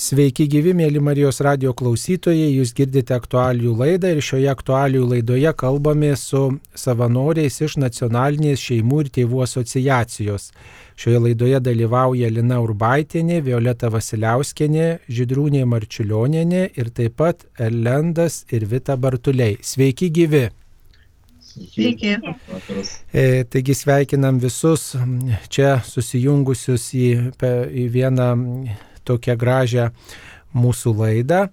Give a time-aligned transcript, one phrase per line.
[0.00, 6.14] Sveiki gyvi, mėly Marijos radio klausytojai, jūs girdite aktualijų laidą ir šioje aktualijų laidoje kalbame
[6.16, 6.40] su
[6.72, 10.48] savanoriais iš Nacionalinės šeimų ir tėvų asociacijos.
[10.96, 18.96] Šioje laidoje dalyvauja Lina Urbaitinė, Violeta Vasiliauskenė, Židrūnė Marčiulionė ir taip pat Elendas ir Vita
[18.96, 19.60] Bartuliai.
[19.60, 20.46] Sveiki gyvi!
[21.44, 22.16] Sveiki.
[23.12, 24.94] E, taigi sveikinam visus
[25.52, 28.36] čia susijungusius į, į vieną
[29.04, 29.90] tokią gražią
[30.56, 31.46] mūsų laidą.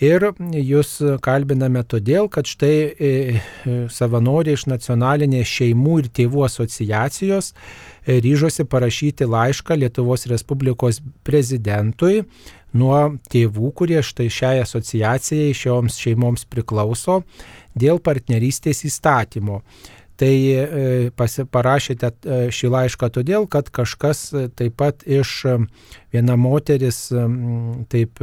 [0.00, 7.50] Ir jūs kalbiname todėl, kad štai e, e, savanoriai iš nacionalinės šeimų ir tėvų asociacijos
[7.52, 12.22] e, ryžosi parašyti laišką Lietuvos Respublikos prezidentui
[12.72, 17.20] nuo tėvų, kurie štai šiai asociacijai, šioms šeimoms priklauso,
[17.76, 19.60] dėl partnerystės įstatymo.
[20.20, 25.46] Tai e, parašėte e, šį laišką todėl, kad kažkas e, taip pat iš
[26.12, 27.06] viena moteris
[27.92, 28.20] taip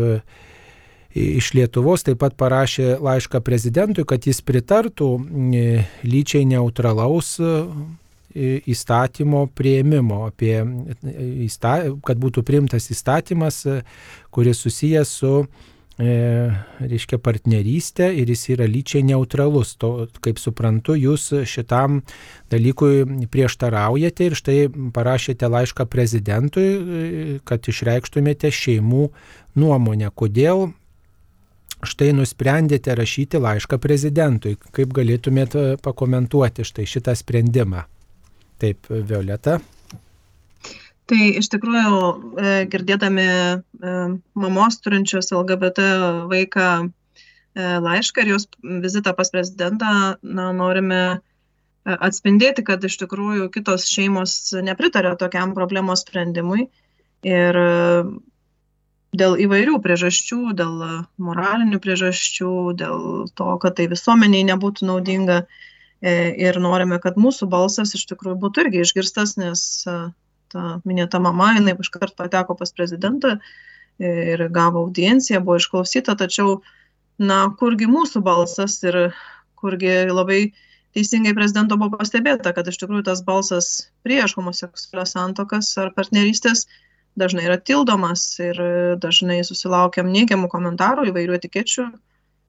[1.18, 5.08] iš Lietuvos taip pat parašė laišką prezidentui, kad jis pritartų
[6.06, 7.40] lyčiai neutralaus
[8.38, 10.60] įstatymo prieimimo, apie,
[12.06, 13.64] kad būtų priimtas įstatymas,
[14.30, 15.34] kuris susijęs su
[16.00, 16.08] e,
[16.80, 19.76] reiškia partnerystę ir jis yra lyčiai neutralus.
[19.82, 22.02] To, kaip suprantu, jūs šitam
[22.54, 24.58] dalykui prieštaraujate ir štai
[24.96, 29.08] parašėte laišką prezidentui, kad išreikštumėte šeimų
[29.58, 30.12] nuomonę.
[30.16, 30.70] Kodėl
[31.86, 34.58] štai nusprendėte rašyti laišką prezidentui?
[34.74, 37.86] Kaip galėtumėte pakomentuoti štai šitą sprendimą?
[38.58, 39.60] Taip, Violeta.
[41.08, 42.00] Tai iš tikrųjų,
[42.36, 43.92] e, girdėdami e,
[44.36, 45.86] mamos turinčios LGBT
[46.28, 46.90] vaiką e,
[47.86, 48.48] laišką ir jos
[48.84, 49.92] vizitą pas prezidentą,
[50.22, 51.02] na, norime
[51.88, 54.34] atspindėti, kad iš tikrųjų kitos šeimos
[54.68, 56.66] nepritarė tokiam problemos sprendimui.
[57.24, 57.56] Ir
[59.16, 60.84] dėl įvairių priežasčių, dėl
[61.24, 62.52] moralinių priežasčių,
[62.84, 63.00] dėl
[63.40, 65.40] to, kad tai visuomeniai nebūtų naudinga
[66.04, 69.64] ir norime, kad mūsų balsas iš tikrųjų būtų irgi išgirstas, nes
[70.54, 73.38] ta minėta mama, jinai iškart pateko pas prezidentą
[73.98, 76.62] ir gavo audienciją, buvo išklausyta, tačiau,
[77.18, 79.00] na, kurgi mūsų balsas ir
[79.58, 80.42] kurgi labai
[80.98, 83.72] teisingai prezidento buvo pastebėta, kad iš tikrųjų tas balsas
[84.06, 86.68] prieš homoseksualias santokas ar partnerystės
[87.18, 88.60] dažnai yra tildomas ir
[89.02, 91.88] dažnai susilaukiam neigiamų komentarų, įvairių etikečių,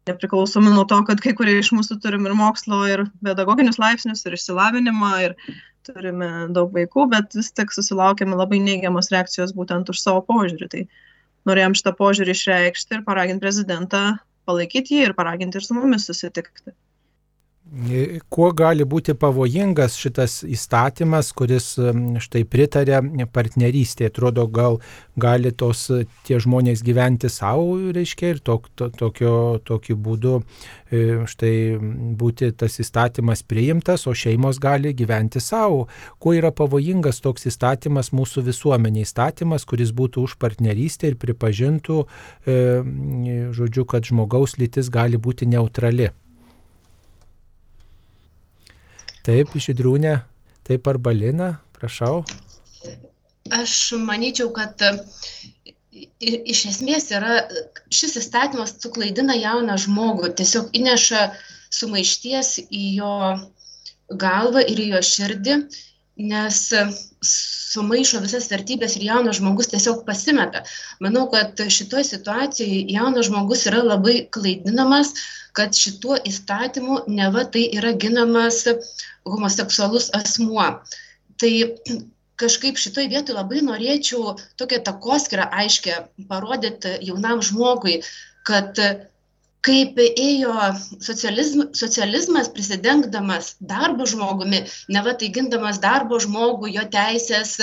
[0.08, 4.36] nepriklausomai nuo to, kad kai kurie iš mūsų turim ir mokslo, ir pedagoginius laipsnius, ir
[4.36, 5.36] išsilavinimą, ir
[5.86, 10.68] turime daug vaikų, bet vis tik susilaukėme labai neigiamos reakcijos būtent už savo požiūrį.
[10.74, 10.82] Tai
[11.50, 14.02] norėjom šitą požiūrį išreikšti ir paraginti prezidentą
[14.48, 16.74] palaikyti jį ir paraginti ir su mumis susitikti.
[18.32, 21.74] Kuo gali būti pavojingas šitas įstatymas, kuris
[22.24, 24.06] štai pritarė partnerystė?
[24.08, 24.78] Atrodo, gal
[25.20, 25.82] gali tos
[26.24, 29.32] tie žmonės gyventi savo, reiškia, ir tok, to, tokio,
[29.68, 31.52] tokiu būdu e, štai
[32.16, 35.90] būti tas įstatymas priimtas, o šeimos gali gyventi savo.
[36.16, 39.04] Kuo yra pavojingas toks įstatymas mūsų visuomenė?
[39.04, 42.00] Įstatymas, kuris būtų už partnerystę ir pripažintų,
[42.48, 42.56] e,
[43.60, 46.08] žodžiu, kad žmogaus lytis gali būti neutrali.
[49.28, 50.14] Taip, žydrūnė,
[50.64, 52.22] taip arba Lina, prašau.
[53.52, 54.80] Aš manyčiau, kad
[56.20, 57.42] iš esmės yra,
[57.92, 61.26] šis įstatymas suklaidina jauną žmogų, tiesiog įneša
[61.76, 63.12] sumaišties į jo
[64.24, 65.58] galvą ir į jo širdį,
[66.18, 66.58] nes
[67.22, 70.64] sumaišo visas vertybės ir jaunas žmogus tiesiog pasimeta.
[71.04, 75.14] Manau, kad šitoje situacijoje jaunas žmogus yra labai klaidinamas,
[75.54, 78.64] kad šituo įstatymu neva tai yra ginamas
[79.28, 80.66] homoseksualus asmuo.
[81.38, 81.52] Tai
[82.38, 85.96] kažkaip šitoj vietoj labai norėčiau tokią takoskirą aiškę
[86.30, 88.00] parodyti jaunam žmogui,
[88.46, 88.78] kad
[89.68, 90.54] kaip ėjo
[91.04, 94.62] socializm, socializmas prisidengdamas darbo žmogumi,
[94.94, 97.56] ne va tai gindamas darbo žmogų, jo teisės,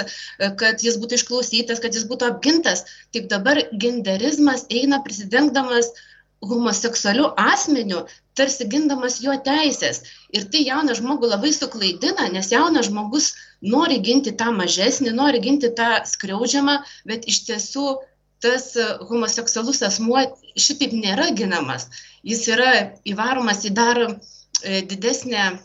[0.61, 2.85] kad jis būtų išklausytas, kad jis būtų apgintas,
[3.16, 5.90] taip dabar genderizmas eina prisidengdamas
[6.46, 8.03] homoseksualiu asmeniu,
[8.37, 10.03] tarsi gindamas jo teisės.
[10.35, 13.31] Ir tai jauną žmogų labai suklaidina, nes jaunas žmogus
[13.75, 17.96] nori ginti tą mažesnį, nori ginti tą skriaudžiamą, bet iš tiesų
[18.46, 18.72] tas
[19.09, 20.22] homoseksualus asmuo
[20.56, 21.90] šitaip nėra ginamas.
[22.26, 22.72] Jis yra
[23.09, 24.09] įvaromas į dar e,
[24.90, 25.56] didesnę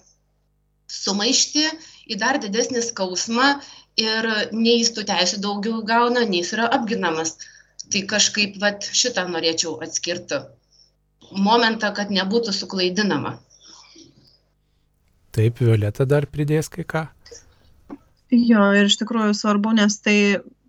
[0.90, 1.66] sumaištį,
[2.10, 3.52] į dar didesnį skausmą
[4.00, 7.36] ir nei jis tų teisų daugiau gauna, nei jis yra apginamas.
[7.90, 10.40] Tai kažkaip vat, šitą norėčiau atskirti
[11.34, 13.36] momentą, kad nebūtų suklaidinama.
[15.34, 17.04] Taip, Violeta dar pridės kai ką.
[18.30, 20.16] Jo, ir iš tikrųjų svarbu, nes tai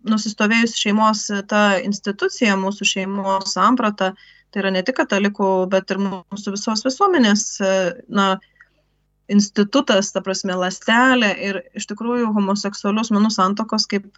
[0.08, 4.14] nusistovėjusi šeimos ta institucija, mūsų šeimos samprata,
[4.52, 7.46] tai yra ne tik katalikų, bet ir mūsų visos visuomenės,
[8.10, 8.34] na,
[9.32, 14.10] institutas, ta prasme, lastelė ir iš tikrųjų homoseksualių asmenų santokos, kaip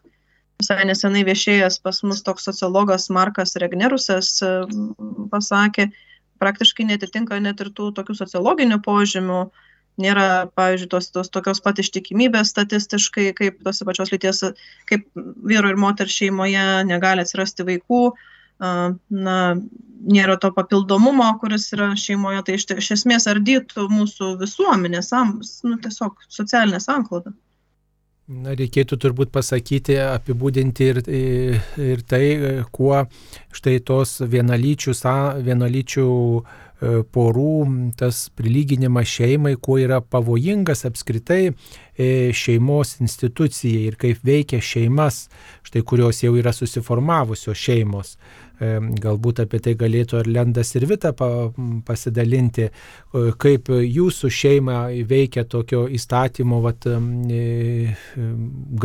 [0.62, 4.40] visai nesenai viešėjęs pas mus toks sociologas Markas Regnerusas
[5.34, 5.90] pasakė,
[6.42, 9.44] praktiškai netitinka net ir tų tokių sociologinių požymių,
[10.02, 14.44] nėra, pavyzdžiui, tos, tos tokios pat ištikimybės statistiškai, kaip tos pačios lyties,
[14.90, 15.06] kaip
[15.46, 18.04] vyro ir moters šeimoje negali atsirasti vaikų,
[18.60, 19.38] na,
[20.04, 25.14] nėra to papildomumo, kuris yra šeimoje, tai iš, iš esmės ardytų mūsų visuomenės,
[25.64, 27.34] nu, tiesiog socialinę sanklodą.
[28.24, 31.00] Na, reikėtų turbūt pasakyti, apibūdinti ir,
[31.76, 32.24] ir tai,
[32.72, 33.02] kuo
[33.52, 34.96] štai tos vienalyčių,
[35.44, 36.44] vienalyčių e,
[37.14, 37.66] porų,
[38.00, 45.28] tas prilyginimas šeimai, kuo yra pavojingas apskritai e, šeimos institucijai ir kaip veikia šeimas,
[45.68, 48.18] štai kurios jau yra susiformavusios šeimos.
[48.62, 52.68] Galbūt apie tai galėtų ir Lendas ir Vita pasidalinti,
[53.42, 54.78] kaip jūsų šeima
[55.10, 57.96] veikia tokio įstatymo vat, e,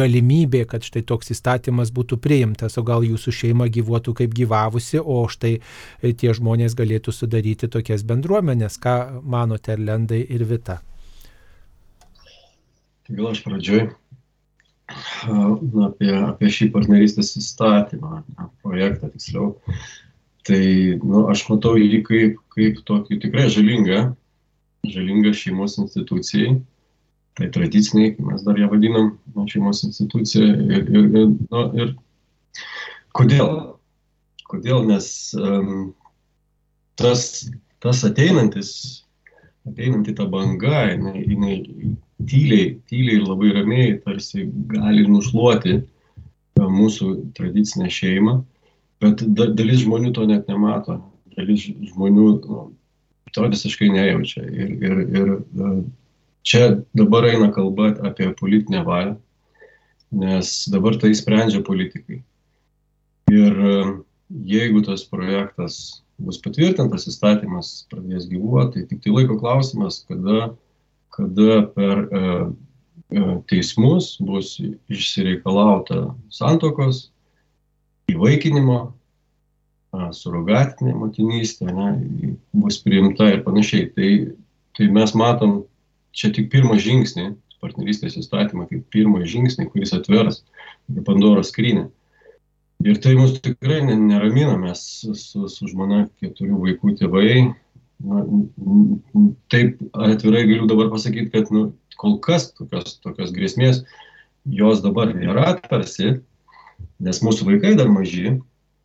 [0.01, 5.21] galimybė, kad štai toks įstatymas būtų priimtas, o gal jūsų šeima gyvuotų kaip gyvavusi, o
[5.29, 8.81] štai e, tie žmonės galėtų sudaryti tokias bendruomenės.
[8.81, 10.81] Ką manote, Lendai ir Vita?
[13.09, 13.91] Gal aš pradžioj
[14.89, 18.23] apie, apie šį partnerystės įstatymą,
[18.65, 19.53] projektą tiksliau.
[20.49, 20.63] Tai
[21.05, 24.09] nu, aš matau jį kaip, kaip tokį tikrai žalingą,
[24.89, 26.57] žalingą šeimos institucijai.
[27.39, 29.13] Tai tradiciniai, mes dar ją vadinam
[29.47, 30.49] šeimos institucija.
[30.49, 31.93] Ir, ir, ir, nu, ir
[33.15, 33.53] kodėl?
[34.49, 34.89] Kodėl?
[34.89, 35.07] Nes
[35.37, 35.93] um,
[36.99, 37.45] tas,
[37.85, 38.73] tas ateinantis,
[39.69, 41.57] ateinanti ta banga, jinai, jinai
[42.31, 45.83] tyliai, tyliai ir labai ramiai tarsi gali nušluoti e,
[46.63, 48.39] mūsų tradicinę šeimą,
[49.03, 50.99] bet dalis žmonių to net nemato,
[51.37, 52.65] dalis žmonių nu,
[53.35, 54.45] to visiškai nejaučia.
[54.49, 55.73] Ir, ir, ir e,
[56.49, 56.65] čia
[56.97, 59.17] dabar eina kalba apie politinę valią,
[60.19, 62.23] nes dabar tai sprendžia politikai.
[63.33, 63.79] Ir e,
[64.49, 70.49] jeigu tas projektas bus patvirtintas, įstatymas pradės gyvuoti, tai tik tai laiko klausimas, kada
[71.19, 72.23] kada per e,
[73.19, 74.55] e, teismus bus
[74.89, 77.09] išsireikalauta santokos,
[78.09, 78.79] įvaikinimo,
[80.15, 83.89] surogatinė motinystė, ne, bus priimta ir panašiai.
[83.97, 84.11] Tai,
[84.77, 85.63] tai mes matom
[86.17, 87.31] čia tik pirmą žingsnį,
[87.63, 90.43] partnerystės įstatymą kaip pirmą žingsnį, kuris atvers
[91.07, 91.89] Pandoros skrynę.
[92.87, 97.33] Ir tai mus tikrai neramina, mes su, su žmona keturių vaikų tėvai
[98.05, 98.25] na,
[99.53, 103.83] taip atvirai galiu dabar pasakyti, kad nu, kol kas tokios, tokios grėsmės
[104.49, 106.19] jos dabar nėra tarsi,
[107.03, 108.39] nes mūsų vaikai dar maži,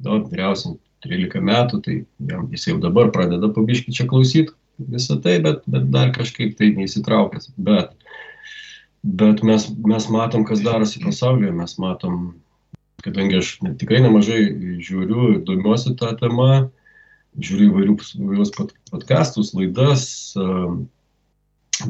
[0.04, 1.96] daug vyriausiam 13 metų, tai
[2.30, 6.72] jam, jis jau dabar pradeda pabiški čia klausyti visą tai, bet, bet dar kažkaip tai
[6.78, 7.52] neįsitraukęs.
[7.62, 7.92] Bet,
[9.04, 12.22] bet mes, mes matom, kas darosi pasaulyje, mes matom,
[13.04, 14.42] kadangi aš tikrai nemažai
[14.82, 16.70] žiūriu ir domiuosi tą temą,
[17.42, 18.52] žiūriu įvairius, įvairius
[18.92, 20.04] podcastus, laidas,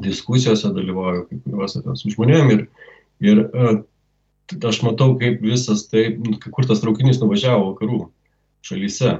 [0.04, 2.66] diskusijose dalyvauju kai kuriuose su žmonėm ir,
[3.24, 3.44] ir
[4.69, 6.12] aš matau, kaip visas tai,
[6.50, 8.01] kur tas traukinys nuvažiavo vakarų
[8.66, 9.19] šalyse.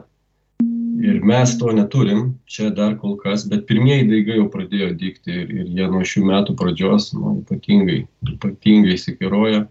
[1.04, 5.50] Ir mes to neturim, čia dar kol kas, bet pirmieji daigai jau pradėjo dykti ir,
[5.52, 8.04] ir jie nuo šių metų pradžios nu, ypatingai,
[8.36, 9.66] ypatingai įsikeroja.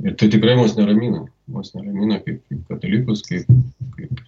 [0.00, 3.50] Ir tai tikrai mus neramina, mus neramina kaip, kaip katalikus, kaip,
[3.98, 4.22] kaip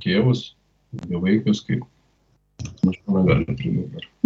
[0.00, 0.54] tėvus,
[0.92, 1.86] bevaikius, kaip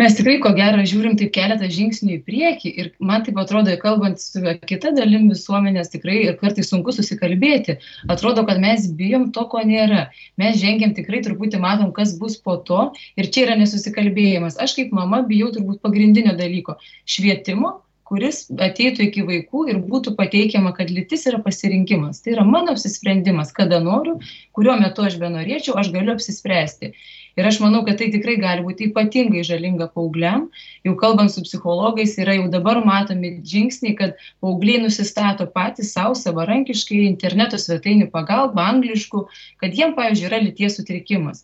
[0.01, 4.21] Mes tikrai, ko gero, žiūrim taip keletą žingsnių į priekį ir man taip atrodo, kalbant
[4.23, 7.79] su kita dalim visuomenės, tikrai ir kartais sunku susikalbėti.
[8.11, 10.09] Atrodo, kad mes bijom to, ko nėra.
[10.41, 12.89] Mes žengiam tikrai truputį matom, kas bus po to
[13.21, 14.59] ir čia yra nesusikalbėjimas.
[14.63, 16.79] Aš kaip mama bijau turbūt pagrindinio dalyko-
[17.15, 17.79] švietimo
[18.09, 22.21] kuris ateitų iki vaikų ir būtų pateikiama, kad lytis yra pasirinkimas.
[22.25, 24.19] Tai yra mano apsisprendimas, kada noriu,
[24.57, 26.93] kuriuo metu aš benorėčiau, aš galiu apsispręsti.
[27.35, 30.47] Ir aš manau, kad tai tikrai gali būti ypatingai žalinga paaugliam.
[30.87, 37.03] Jau kalbant su psichologais, yra jau dabar matomi žingsniai, kad paaugliai nusistato patys savo savarankiškai
[37.09, 39.27] interneto svetainių pagalba, angliškų,
[39.65, 41.43] kad jiem, pavyzdžiui, yra lyties sutrikimas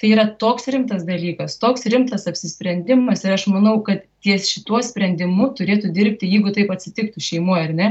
[0.00, 5.50] tai yra toks rimtas dalykas, toks rimtas apsisprendimas ir aš manau, kad ties šituo sprendimu
[5.56, 7.88] turėtų dirbti, jeigu taip atsitiktų šeimoje ar ne,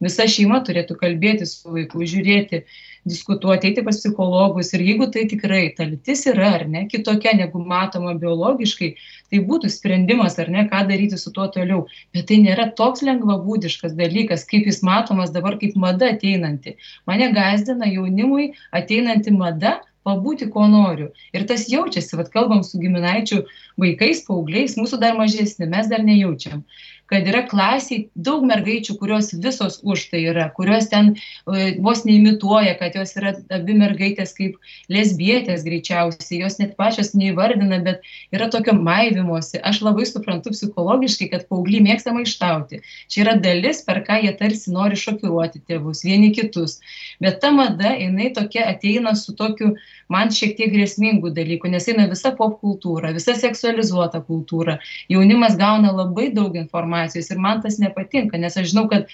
[0.00, 2.62] visa šeima turėtų kalbėti su vaiku, žiūrėti,
[3.08, 7.60] diskutuoti, eiti pas psichologus ir jeigu tai tikrai ta lytis yra ar ne kitokia negu
[7.64, 8.90] matoma biologiškai,
[9.32, 11.86] tai būtų sprendimas ar ne, ką daryti su tuo toliau.
[12.16, 16.76] Bet tai nėra toks lengvabūdiškas dalykas, kaip jis matomas dabar kaip mada ateinanti.
[17.08, 21.10] Mane gazdina jaunimui ateinanti mada, pabūti, ko noriu.
[21.36, 23.42] Ir tas jaučiasi, vad kalbam su giminaičių
[23.80, 26.64] vaikais, paaugliais, mūsų dar mažesni, mes dar nejaučiam
[27.10, 32.76] kad yra klasiai daug mergaičių, kurios visos už tai yra, kurios ten e, vos neimituoja,
[32.78, 34.58] kad jos yra abi mergaitės kaip
[34.92, 39.58] lesbietės greičiausiai, jos net pačios neįvardina, bet yra tokio maivimuose.
[39.66, 42.82] Aš labai suprantu psichologiškai, kad paaugliai mėgsta maištauti.
[43.10, 46.78] Čia yra dalis, per ką jie tarsi nori šokiruoti tėvus, vieni kitus.
[47.22, 49.74] Bet ta mada, jinai tokia ateina su tokiu
[50.10, 54.78] man šiek tiek grėsmingų dalykų, nes eina visa pop kultūra, visa seksualizuota kultūra.
[55.10, 59.06] Jaunimas gauna labai daug informacijos informacijos ir man tas nepatinka, nes aš žinau, kad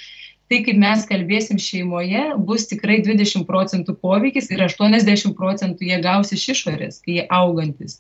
[0.49, 6.33] tai, kaip mes kalbėsim šeimoje, bus tikrai 20 procentų poveikis ir 80 procentų jie gaus
[6.33, 7.99] iš išorės, kai jie augantis.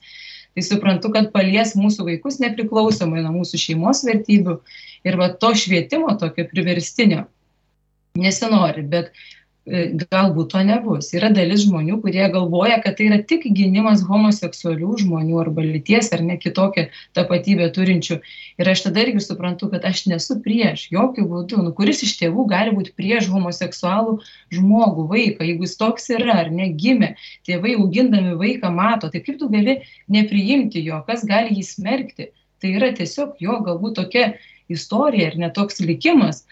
[0.54, 4.60] Tai suprantu, kad palies mūsų vaikus nepriklausomai nuo mūsų šeimos vertybių
[5.04, 7.26] ir va to švietimo tokio priverstinio
[8.16, 9.12] nesinori, bet
[9.66, 11.08] galbūt to nebus.
[11.16, 16.22] Yra dalis žmonių, kurie galvoja, kad tai yra tik gynimas homoseksualių žmonių arba lyties ar
[16.22, 16.86] ne kitokią
[17.18, 18.20] tapatybę turinčių.
[18.62, 21.64] Ir aš tada irgi suprantu, kad aš nesu prieš, jokių būdų.
[21.66, 24.20] Nu, kuris iš tėvų gali būti prieš homoseksualų
[24.54, 27.16] žmogų, vaiką, jeigu jis toks yra ar ne gimė,
[27.48, 32.30] tėvai augindami vaiką mato, tai kaip tu gali nepriimti jo, kas gali jį smerkti.
[32.62, 34.30] Tai yra tiesiog jo galbūt tokia
[34.72, 36.46] istorija ir netoks likimas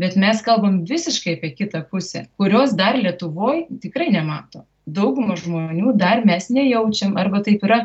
[0.00, 4.64] bet mes kalbam visiškai apie kitą pusę, kurios dar Lietuvoje tikrai nemato.
[4.90, 7.84] Daugumą žmonių dar mes nejaučiam, arba taip yra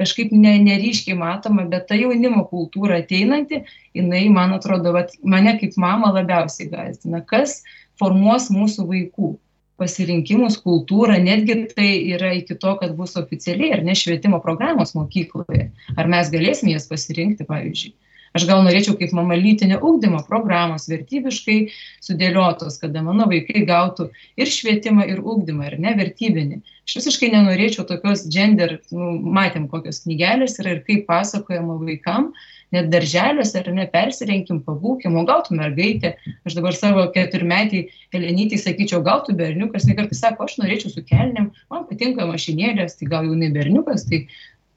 [0.00, 3.62] kažkaip ne, neryškiai matoma, bet ta jaunimo kultūra ateinanti,
[3.96, 7.22] jinai, man atrodo, vat, mane kaip mama labiausiai gazdina.
[7.24, 7.62] Kas
[8.00, 9.34] formuos mūsų vaikų
[9.80, 15.70] pasirinkimus, kultūrą, netgi tai yra iki to, kad bus oficialiai ar ne švietimo programos mokykloje.
[15.96, 17.92] Ar mes galėsime jas pasirinkti, pavyzdžiui.
[18.36, 21.58] Aš gal norėčiau kaip mama lytinio ugdymo programos vertybiškai
[22.04, 26.60] sudėliotos, kada mano vaikai gautų ir švietimą, ir ugdymą, ir ne vertybinį.
[26.86, 32.28] Aš visiškai nenorėčiau tokios gender, nu, matėm kokios knygelės yra ir kaip pasakojama vaikam,
[32.74, 36.16] net darželiuose ar ne persirenkim, pabūkim, o gal tu mergaitė,
[36.46, 41.02] aš dabar savo keturmetį Elenytį sakyčiau, gal tu berniukas, ne kartais sako, aš norėčiau su
[41.06, 44.24] kelniam, man patinka mašinėlės, tai gal jau ne berniukas, tai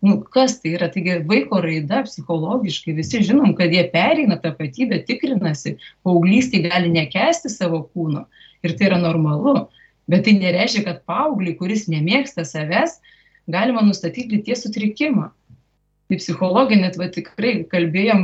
[0.01, 0.88] nu kas tai yra?
[0.91, 5.75] Taigi vaiko raida psichologiškai visi žinom kad jie pereina tapatybę tikrinasi
[6.08, 8.25] paauglystėj gali nekęsti savo kūno
[8.63, 9.68] ir tai yra normalu.
[10.10, 12.98] Bet tai nereiškia kad paaugliui kuris nemėgsta savęs
[13.50, 15.29] galima nustatyt lyties sutrikimą.
[16.10, 18.24] Tai psichologai net va tikrai kalbėjom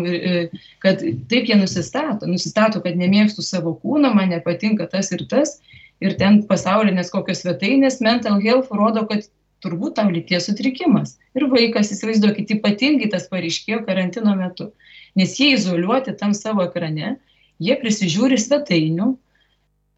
[0.81, 2.25] kad taip jie nusistato.
[2.25, 5.59] Nusistato kad nemėgstu savo kūno man nepatinka tas ir tas.
[6.03, 9.29] Ir ten pasaulinės kokios svetainės mental health rodo kad
[9.65, 11.17] turbūt tau lyties sutrikimas.
[11.35, 14.69] Ir vaikas, įsivaizduokit, ypatingai tas pareiškėjo karantino metu,
[15.17, 17.17] nes jie izoliuoti tam savo ekrane,
[17.59, 19.11] jie prisižiūri svetainių,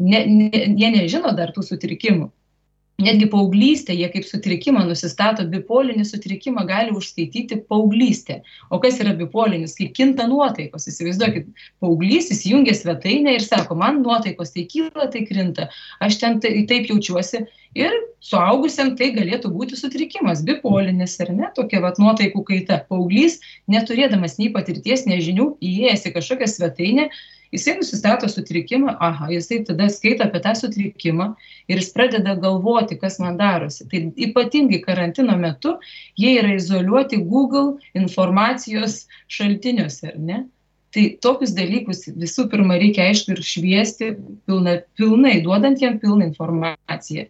[0.07, 2.31] ne, ne, jie nežino dar tų sutrikimų
[3.01, 8.39] netgi paauglystė jie kaip sutrikimą nusistato bipolinį sutrikimą gali užskaityti paauglystė.
[8.73, 9.75] O kas yra bipolinis?
[9.77, 10.87] Kai kinta nuotaikos.
[10.89, 11.51] Įsivaizduokit
[11.83, 15.69] paauglys įsijungia svetainę ir sako man nuotaikos tai kyla tai krinta.
[16.01, 17.45] Aš ten tai taip jaučiuosi.
[17.77, 21.51] Ir suaugusiam tai galėtų būti sutrikimas bipolinis ar ne?
[21.53, 22.81] Tokia vat nuotaikų kaita.
[22.89, 23.37] Paauglys
[23.69, 27.11] neturėdamas nei patirties nei žinių įėjęs į kažkokią svetainę
[27.51, 31.29] jisai nusistato sutrikimą aha jisai tada skaito apie tą sutrikimą
[31.67, 33.87] ir jis pradeda galvoti kas man darosi.
[33.91, 35.77] Tai ypatingai karantino metu
[36.19, 40.45] jie yra izoliuoti google informacijos šaltiniuose ar ne?
[40.95, 44.13] Tai tokius dalykus visų pirma reikia aišku ir šviesti
[44.47, 47.27] pilna pilnai duodant jiem pilną informaciją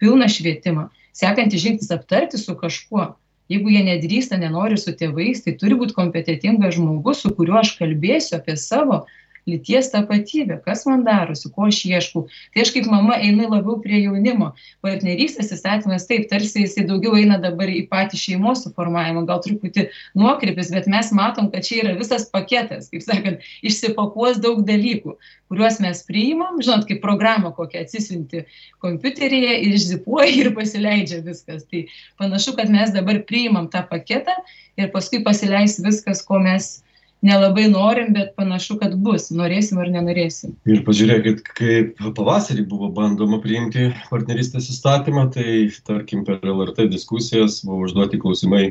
[0.00, 0.88] pilną švietimą.
[1.12, 3.10] Sekantis žingsnis aptarti su kažkuo.
[3.50, 8.36] Jeigu jie nedrįsta nenori su tėvais tai turi būt kompetentingas žmogus su kuriuo aš kalbėsiu
[8.38, 9.02] apie savo
[9.48, 12.26] lyties tapatybė, kas man darosi, ko aš ieškau.
[12.54, 14.52] Tai aš kaip mama einu labiau prie jaunimo.
[14.84, 20.72] Partnerystės įstatymas taip, tarsi jisai daugiau eina dabar į patį šeimos suformavimą, gal truputį nuokrypis,
[20.74, 25.16] bet mes matom, kad čia yra visas paketas, kaip sakant, išsipakuos daug dalykų,
[25.50, 28.44] kuriuos mes priimam, žinot, kaip programą kokią atsisinti
[28.82, 31.64] kompiuteryje ir išzipuoja ir pasileidžia viskas.
[31.70, 31.86] Tai
[32.20, 34.36] panašu, kad mes dabar priimam tą paketą
[34.78, 36.78] ir paskui pasileis viskas, ko mes
[37.24, 40.54] nelabai norim, bet panašu, kad bus, norėsim ar nenorėsim.
[40.68, 47.84] Ir pažiūrėkit, kaip pavasarį buvo bandoma priimti partnerystės įstatymą, tai tarkim per LRT diskusijas buvo
[47.88, 48.64] užduoti klausimai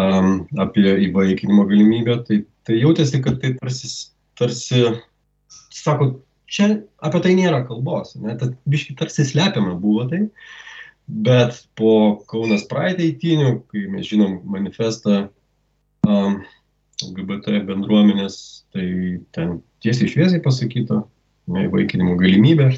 [0.00, 3.92] um, apie įvaikinimo galimybę, tai, tai jautėsi, kad tai tarsi,
[4.40, 4.84] tarsi,
[5.74, 6.14] sako,
[6.48, 6.70] čia
[7.04, 10.28] apie tai nėra kalbos, ne, tad biški tarsi slepiama buvo tai,
[11.08, 15.26] bet po Kaunas Pride eitinių, kai mes žinom manifestą
[16.08, 16.40] um,
[17.06, 18.38] LGBT bendruomenės,
[18.74, 18.86] tai
[19.36, 21.02] ten tiesiai šviesiai pasakyta,
[21.48, 22.72] įvaikinimo galimybė,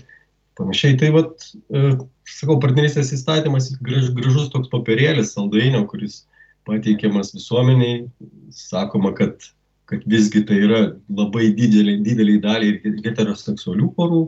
[0.60, 0.98] panašiai.
[1.00, 1.94] Tai vad, e,
[2.28, 6.24] sakau, partnerystės įstatymas graž, gražus toks papirėlis saldainio, kuris
[6.68, 8.04] pateikiamas visuomeniai,
[8.52, 9.48] sakoma, kad
[9.90, 14.20] kad visgi tai yra labai dideliai, dideliai daliai heteroseksualių porų,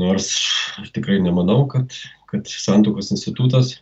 [0.00, 0.28] nors
[0.82, 1.94] aš tikrai nemanau, kad,
[2.28, 3.78] kad santokos institutas,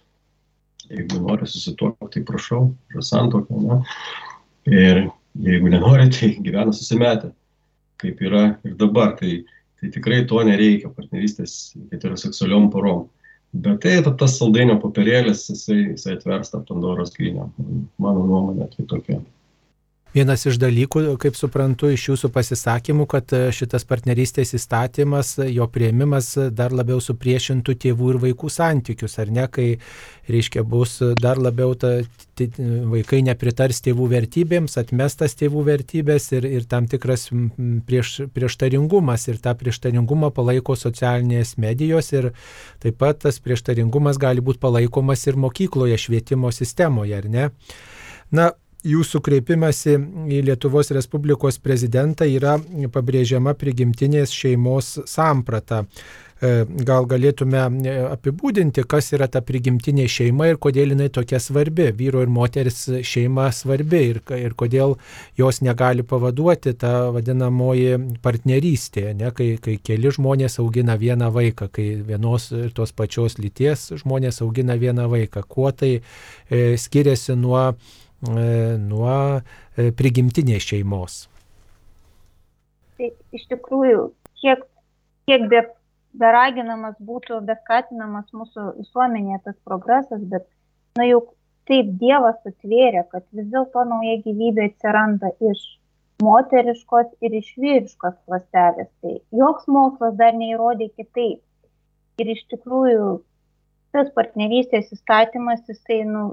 [0.86, 3.80] jeigu nori susituokti, tai prašau, yra santoka, ne?
[4.70, 5.06] Ir
[5.42, 7.32] jeigu nenori, tai gyvena susimetę,
[8.02, 9.42] kaip yra ir dabar, tai,
[9.80, 13.06] tai tikrai to nereikia partnerystės heteroseksualiom porom.
[13.52, 17.50] Bet tai tas saldainio papirėlis, jisai, jisai atvers tą Pandoros skrynią.
[18.00, 19.18] Mano nuomonė tai tokia.
[20.12, 26.34] Vienas iš dalykų, kaip suprantu iš jūsų pasisakymų, kad e, šitas partnerystės įstatymas, jo prieimimas
[26.52, 29.66] dar labiau supriešintų tėvų ir vaikų santykius, ar ne, kai,
[30.28, 31.94] reiškia, bus dar labiau ta,
[32.36, 32.50] t,
[32.92, 37.30] vaikai nepritars tėvų vertybėms, atmestas tėvų vertybės ir, ir tam tikras
[37.88, 42.34] prieš, prieštaringumas ir tą prieštaringumą palaiko socialinės medijos ir
[42.84, 47.48] taip pat tas prieštaringumas gali būti palaikomas ir mokykloje švietimo sistemoje, ar ne?
[48.32, 48.52] Na,
[48.86, 49.94] jūsų kreipimasi
[50.32, 52.58] į Lietuvos Respublikos prezidentą yra
[52.92, 55.84] pabrėžiama prigimtinės šeimos samprata.
[56.42, 61.92] E, gal galėtume e, apibūdinti, kas yra ta prigimtinė šeima ir kodėl jinai tokia svarbi.
[61.94, 64.96] Vyro ir moters šeima svarbi ir, ir kodėl
[65.38, 71.88] jos negali pavaduoti ta vadinamoji partnerystė, ne, kai, kai keli žmonės augina vieną vaiką, kai
[72.10, 75.46] vienos ir tos pačios lyties žmonės augina vieną vaiką.
[75.46, 79.14] Kuo tai e, skiriasi nuo E, nuo
[79.76, 81.22] e, prigimtinės šeimos.
[82.98, 84.08] Tai iš tikrųjų,
[84.42, 84.64] kiek,
[85.26, 85.62] kiek be,
[86.18, 90.46] beraginamas būtų, beskatinamas mūsų visuomenėje tas progresas, bet,
[90.98, 91.32] na juk
[91.70, 95.62] taip Dievas atvėrė, kad vis dėlto nauja gyvybė atsiranda iš
[96.22, 98.90] moteriškos ir iš vyriškos klastelės.
[99.02, 101.40] Tai joks mokslas dar neįrodė kitaip.
[102.20, 103.06] Ir iš tikrųjų
[103.92, 106.32] tas partnerystės įstatymas, jisai, nu,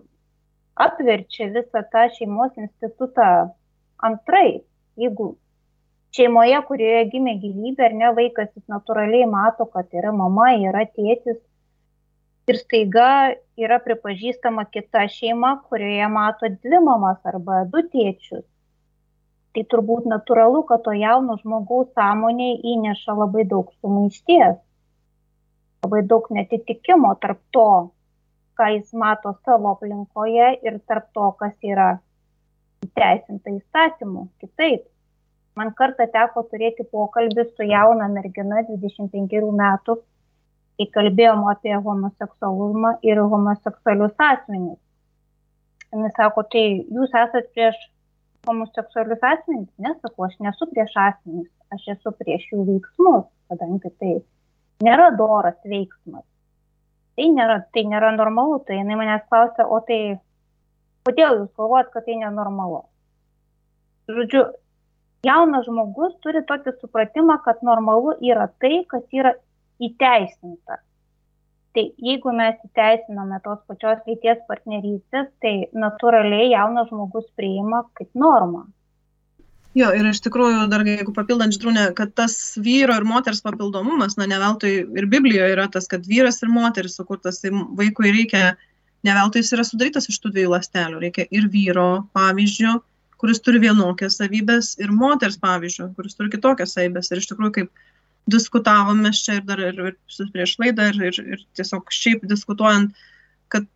[0.85, 3.29] apverčia visą tą šeimos institutą
[4.09, 4.61] antrai.
[4.99, 5.33] Jeigu
[6.15, 11.39] šeimoje, kurioje gimė gyvybė, ar ne vaikas, jis natūraliai mato, kad yra mama, yra tėtis
[12.49, 13.09] ir staiga
[13.59, 18.45] yra pripažįstama kita šeima, kurioje mato dvi mamas arba du tėčius.
[19.53, 24.57] Tai turbūt natūralu, kad to jauno žmogaus sąmonė įneša labai daug sumaišties,
[25.85, 27.69] labai daug netitikimo tarp to,
[28.59, 31.89] ką jis mato savo aplinkoje ir tarp to, kas yra
[32.83, 34.27] įteisinta įstatymu.
[34.43, 34.87] Kitaip.
[35.59, 39.95] Man kartą teko turėti pokalbį su jauna mergina 25 metų,
[40.79, 44.79] kai kalbėjom apie homoseksualumą ir homoseksualius asmenys.
[45.89, 47.79] Jis sako, tai jūs esat prieš
[48.47, 49.69] homoseksualius asmenys?
[49.83, 54.15] Nesakau, aš nesu prieš asmenys, aš esu prieš jų veiksmus, kadangi tai
[54.85, 56.28] nėra doras veiksmas
[57.19, 59.99] tai nėra, tai nėra normalu, tai jinai manęs klausia, o tai
[61.07, 62.85] kodėl jūs galvojat, kad tai nenormalu?
[64.09, 64.45] Žodžiu,
[65.27, 69.35] jaunas žmogus turi tokį supratimą, kad normalu yra tai, kas yra
[69.83, 70.79] įteisinta.
[71.75, 78.63] Tai jeigu mes įteisiname tos pačios lyties partnerystės, tai natūraliai jaunas žmogus priima kaip normą.
[79.77, 84.25] Jo, ir iš tikrųjų, dar jeigu papildant ždrūnę, kad tas vyro ir moters papildomumas, na,
[84.29, 88.55] ne veltui ir Biblijoje yra tas, kad vyras ir moteris sukurtas, tai vaikui reikia,
[89.05, 92.79] ne veltui jis yra sudarytas iš tų dviejų lastelių, reikia ir vyro pavyzdžio,
[93.21, 97.11] kuris turi vienokias savybės, ir moters pavyzdžio, kuris turi kitokias savybės.
[97.11, 97.85] Ir iš tikrųjų, kaip
[98.31, 102.95] diskutavome čia ir dar ir, ir prieš laidą, ir, ir, ir tiesiog šiaip diskutuojant,
[103.53, 103.67] kad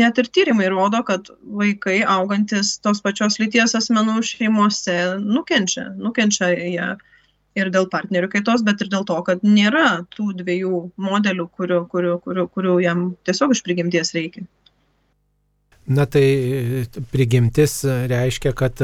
[0.00, 6.88] net ir tyrimai rodo, kad vaikai augantis tos pačios lyties asmenų šeimose nukenčia, nukenčia jie
[7.58, 12.14] ir dėl partnerių kaitos, bet ir dėl to, kad nėra tų dviejų modelių, kurių, kurių,
[12.24, 14.46] kurių, kurių jam tiesiog iš prigimties reikia.
[15.88, 18.80] Na tai prigimtis reiškia, kad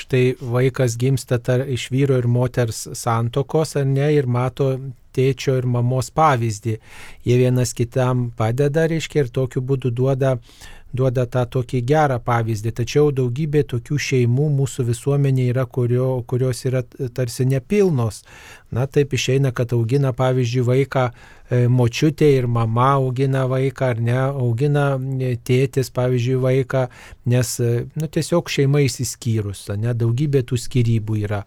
[0.00, 4.72] štai vaikas gimsta tar, iš vyro ir moters santokos, ar ne, ir mato
[5.14, 6.76] tėčio ir mamos pavyzdį.
[7.28, 10.38] Jie vienas kitam padeda, reiškia, ir tokiu būdu duoda
[10.92, 12.72] duoda tą tokį gerą pavyzdį.
[12.82, 18.22] Tačiau daugybė tokių šeimų mūsų visuomenėje yra, kurio, kurios yra tarsi nepilnos.
[18.72, 21.10] Na taip išeina, kad augina pavyzdžiui vaiką
[21.52, 26.86] E, močiutė ir mama augina vaiką, ar ne, augina e, tėtis, pavyzdžiui, vaiką,
[27.28, 31.42] nes e, nu, tiesiog šeima įsiskyrus, ne, daugybė tų skirybų yra.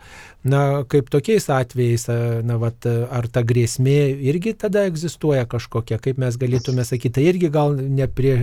[0.46, 2.06] Na, kaip tokiais atvejais,
[2.46, 3.98] na, vat, ar ta grėsmė
[4.30, 8.36] irgi tada egzistuoja kažkokia, kaip mes galėtume sakyti, tai irgi gal ne, prie,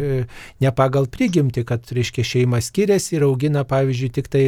[0.58, 4.42] ne pagal prigimti, kad, reiškia, šeima skiriasi ir augina, pavyzdžiui, tik tai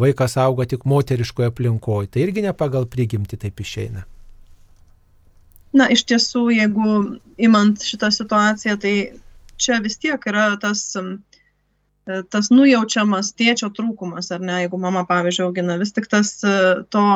[0.00, 4.02] vaikas auga tik moteriškoje aplinkoje, tai irgi ne pagal prigimti taip išeina.
[5.74, 6.96] Na, iš tiesų, jeigu
[7.38, 8.94] imant šitą situaciją, tai
[9.56, 10.82] čia vis tiek yra tas,
[12.34, 17.08] tas nujaučiamas tėčio trūkumas, ar ne, jeigu mama, pavyzdžiui, augina, vis tik tas to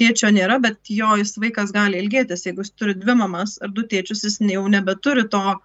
[0.00, 3.84] tėčio nėra, bet jo jis vaikas gali ilgėtis, jeigu jis turi dvi mamas ar du
[3.84, 5.60] tėčius, jis jau nebeturi to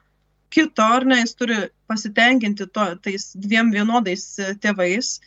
[0.56, 5.18] kito, ar ne, jis turi pasitenkinti to, tais dviem vienodais e, tėvais.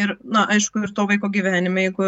[0.00, 2.06] Ir na aišku ir to vaiko gyvenime jeigu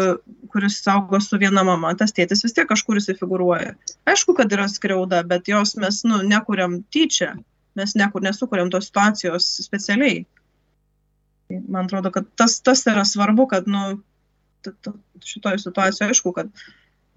[0.49, 3.75] kuris augo su viena mama tas tėtis vis tiek kažkur jisai figūruoja
[4.09, 7.35] aišku kad yra skriauda bet jos mes nu nekuriam tyčia.
[7.75, 10.23] Mes niekur nesukuriam tos situacijos specialiai.
[11.51, 13.99] Man atrodo kad tas tas yra svarbu kad nu
[15.21, 16.49] šitoj situacijoj aišku kad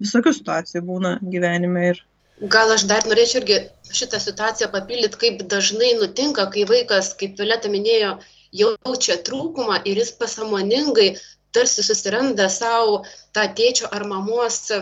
[0.03, 2.03] visokių situacijų būna gyvenime ir
[2.39, 3.57] Gal aš dar norėčiau irgi
[3.91, 8.13] šitą situaciją papildyti, kaip dažnai nutinka, kai vaikas, kaip Violeta minėjo,
[8.55, 11.09] jaučia trūkumą ir jis pasamoningai
[11.51, 13.03] tarsi susiranda savo
[13.35, 14.79] tą tėčio ar mamos e,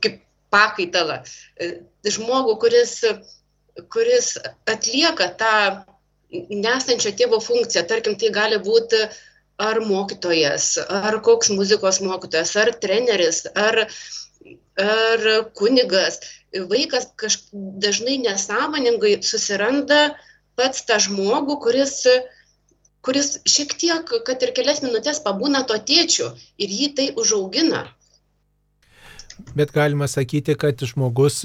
[0.00, 0.22] kaip
[0.54, 1.20] pakaitalą.
[1.60, 1.70] E,
[2.16, 2.94] žmogų, kuris,
[3.92, 4.34] kuris
[4.70, 5.54] atlieka tą
[6.32, 9.02] nesančio tėvo funkciją, tarkim, tai gali būti
[9.60, 13.84] ar mokytojas, ar koks muzikos mokytojas, ar treneris, ar,
[14.84, 16.20] ar kunigas.
[16.72, 20.00] Vaikas kaž, dažnai nesąmoningai susiranda
[20.58, 21.94] pats tą žmogų, kuris,
[23.06, 27.86] kuris šiek tiek, kad ir kelias minutės pabūna to tėčiu ir jį tai užaugina.
[29.54, 31.40] Bet galima sakyti, kad žmogus,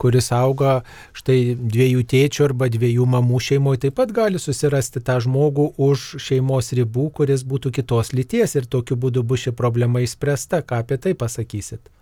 [0.00, 0.74] kuris auga
[1.16, 6.72] štai dviejų tėčių arba dviejų mamų šeimoje, taip pat gali susirasti tą žmogų už šeimos
[6.78, 10.64] ribų, kuris būtų kitos lyties ir tokiu būdu bus ši problema įspręsta.
[10.64, 11.92] Ką apie tai pasakysit?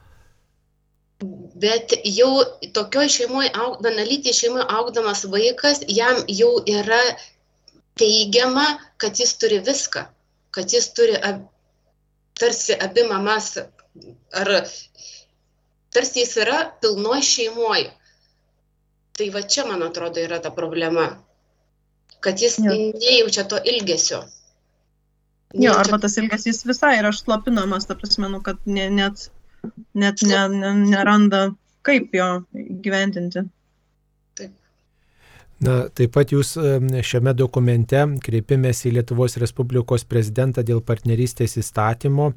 [1.62, 2.30] bet jau
[2.76, 7.00] tokioj šeimoj aug vienalytėj šeimoj augdamas vaikas jam jau yra
[8.00, 8.64] teigiama
[9.02, 10.02] kad jis turi viską
[10.56, 11.20] kad jis turi
[12.40, 13.52] tarsi abi mamas
[14.42, 14.52] ar
[15.92, 17.82] tarsi jis yra pilnoj šeimoj
[19.18, 21.10] tai va čia man atrodo yra ta problema
[22.20, 22.72] kad jis jo.
[22.72, 24.22] nejaučia to ilgesio
[25.52, 29.26] Jo, arba tas ilgesys visai yra slopinamas, ta prasme, nu, kad ne, net
[29.94, 31.42] net ne, ne, neranda,
[31.86, 32.28] kaip jo
[32.84, 33.44] gyventinti.
[35.62, 36.56] Na, taip pat jūs
[37.06, 42.32] šiame dokumente kreipimės į Lietuvos Respublikos prezidentą dėl partnerystės įstatymo,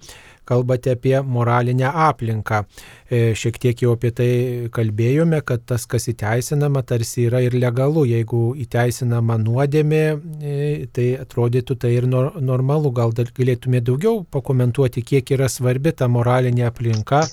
[0.46, 2.60] kalbate apie moralinę aplinką.
[3.10, 4.28] E, šiek tiek jau apie tai
[4.76, 8.04] kalbėjome, kad tas, kas įteisinama, tarsi yra ir legalu.
[8.12, 10.04] Jeigu įteisinama nuodėmė,
[10.38, 10.60] e,
[10.94, 12.92] tai atrodytų tai ir normalu.
[12.94, 17.24] Gal galėtume daugiau pakomentuoti, kiek yra svarbi ta moralinė aplinka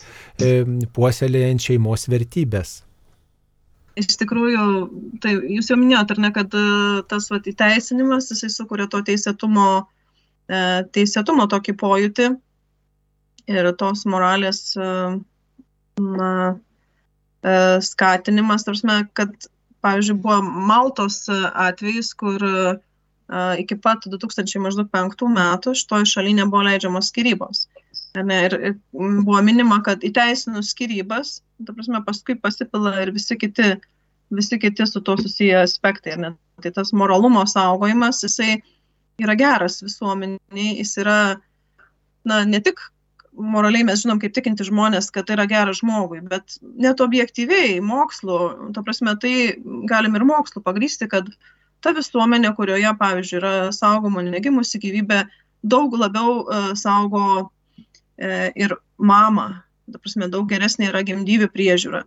[0.97, 2.81] puoselėjant šeimos vertybės.
[3.99, 4.65] Iš tikrųjų,
[5.21, 6.65] tai jūs jau minėjote, ar ne, kad e,
[7.11, 9.67] tas vat, įteisinimas, jisai sukuria to teisėtumo,
[10.49, 10.61] e,
[10.97, 12.29] teisėtumo tokį pojūtį
[13.53, 14.89] ir tos moralės e,
[16.01, 16.31] na,
[17.83, 18.87] skatinimas, tarsi,
[19.19, 19.33] kad,
[19.83, 20.39] pavyzdžiui, buvo
[20.71, 22.39] Maltos atvejis, kur
[23.59, 27.65] iki pat 2005 metų šitoje šalyje nebuvo leidžiamos skirybos.
[28.15, 33.75] Ne, ir, ir buvo minima, kad įteisinus skirybas, ta prasme, paskui pasipila ir visi kiti,
[34.35, 36.17] visi kiti su to susiję aspektai.
[36.21, 36.35] Ne?
[36.63, 38.59] Tai tas moralumo saugojimas, jisai
[39.23, 41.19] yra geras visuomeniai, jis yra,
[42.29, 42.81] na, ne tik
[43.33, 48.39] moraliai mes žinom, kaip tikinti žmonės, kad tai yra geras žmogui, bet net objektyviai, mokslu,
[48.77, 49.35] ta prasme, tai
[49.89, 51.31] galim ir mokslu pagrysti, kad
[51.83, 55.25] ta visuomenė, kurioje, pavyzdžiui, yra saugoma negimusi gyvybė,
[55.65, 57.49] daug labiau uh, saugo
[58.23, 59.49] E, ir mamą.
[59.93, 62.03] Ta prasme, daug geresnė yra gimdyvių priežiūra.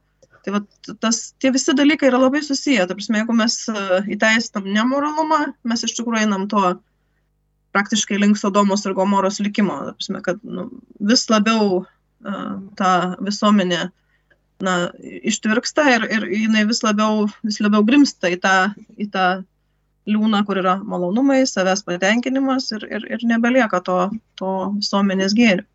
[0.46, 0.62] Tai va,
[1.02, 2.86] tas, tie visi dalykai yra labai susiję.
[2.86, 6.76] Ta prasme, jeigu mes e, įteisinam nemoralumą, mes iš tikrųjų einam tuo
[7.76, 9.80] praktiškai link Sodomos ir Gomoros likimo.
[9.88, 10.70] Ta prasme, kad nu,
[11.10, 13.82] vis labiau uh, ta visuomenė
[14.64, 14.76] na,
[15.28, 18.56] ištvirksta ir, ir jinai vis labiau, vis labiau grimsta į tą,
[19.02, 19.26] į tą
[20.10, 24.00] liūną, kur yra malonumai, savęs patenkinimas ir, ir, ir nebelieka to,
[24.40, 25.66] to visuomenės gėrių.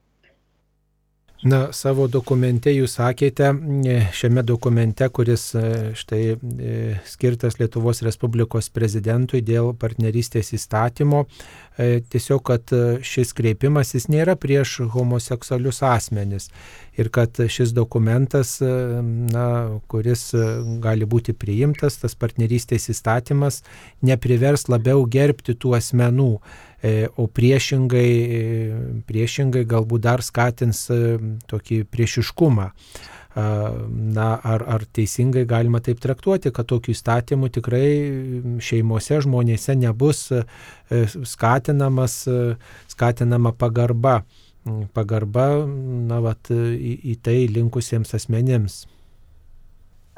[1.40, 3.46] Na, savo dokumente jūs sakėte,
[3.88, 5.62] e, šiame dokumente, kuris e,
[5.96, 6.74] štai e,
[7.08, 11.24] skirtas Lietuvos Respublikos prezidentui dėl partnerystės įstatymo,
[11.80, 12.72] tiesiog, kad
[13.06, 16.50] šis kreipimasis nėra prieš homoseksualius asmenis
[17.00, 19.46] ir kad šis dokumentas, na,
[19.88, 20.26] kuris
[20.84, 23.62] gali būti priimtas, tas partnerystės įstatymas,
[24.04, 26.34] neprivers labiau gerbti tų asmenų
[27.16, 28.42] o priešingai, e,
[29.08, 31.00] priešingai galbūt dar skatins e,
[31.50, 32.70] tokį priešiškumą.
[33.30, 37.84] Na, ar, ar teisingai galima taip traktuoti, kad tokių įstatymų tikrai
[38.58, 40.24] šeimose žmonėse nebus
[41.30, 42.16] skatinamas,
[42.90, 44.16] skatinama pagarba,
[44.98, 48.80] pagarba na, vat, į, į tai linkusiems asmenėms.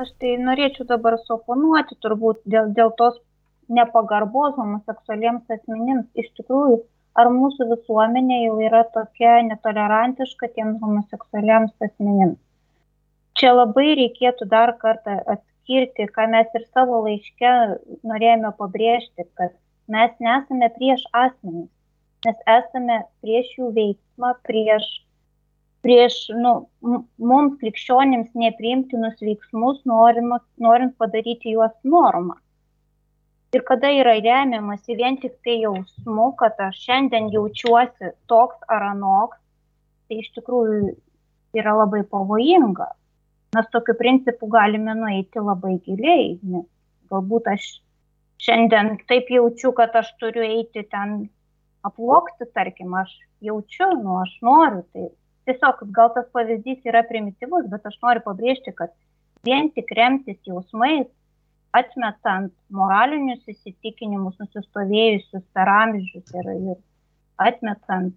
[0.01, 3.21] Aš tai norėčiau dabar suoponuoti turbūt dėl, dėl tos
[3.69, 6.09] nepagarbos homoseksualiems asmenims.
[6.19, 6.81] Iš tikrųjų,
[7.19, 12.39] ar mūsų visuomenė jau yra tokia netolerantiška tiems homoseksualiems asmenims.
[13.39, 17.53] Čia labai reikėtų dar kartą atskirti, ką mes ir savo laiške
[18.09, 19.55] norėjome pabrėžti, kad
[19.93, 21.71] mes nesame prieš asmenys,
[22.27, 24.87] mes esame prieš jų veiksmą, prieš,
[25.83, 26.55] prieš nu,
[27.33, 32.42] mums krikščionims nepriimtinus veiksmus, norint, norint padaryti juos normą
[33.53, 39.39] ir kada yra remiamasi vien tik tai jausmu, kad aš šiandien jaučiuosi toks ar anoks,
[40.09, 40.95] tai iš tikrųjų
[41.61, 42.89] yra labai pavojinga.
[43.53, 46.65] Mes tokiu principu galime nueiti labai giliai, nes
[47.13, 47.69] galbūt aš
[48.43, 51.27] šiandien taip jaučiu, kad aš turiu eiti ten
[51.85, 53.13] aplokti, tarkim, aš
[53.45, 54.87] jaučiu, nu aš noriu.
[54.95, 55.11] Tai
[55.49, 58.95] tiesiog gal tas pavyzdys yra primityvus, bet aš noriu pabrėžti, kad
[59.45, 61.11] vien tik remtis jausmais
[61.77, 66.79] atmetant moralinius įsitikinimus nusistovėjusius per amžius ir, ir
[67.41, 68.13] atmetant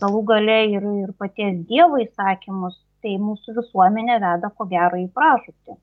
[0.00, 5.76] galų gale ir, ir paties Dievo įsakymus, tai mūsų visuomenė veda ko gero į pražūtį.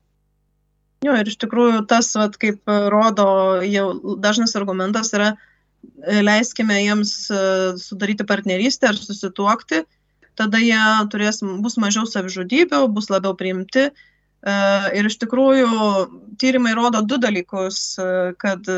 [1.06, 5.30] Jo, ir iš tikrųjų tas, vat, kaip rodo jau dažnas argumentas, yra
[6.04, 7.38] leiskime jiems e,
[7.80, 9.80] sudaryti partnerystę ar susituokti,
[10.36, 10.80] tada jie
[11.12, 13.92] turės, bus mažiau savižudybių, bus labiau priimti E,
[14.96, 15.70] ir iš tikrųjų
[16.40, 18.68] tyrimai rodo du dalykus, e, kad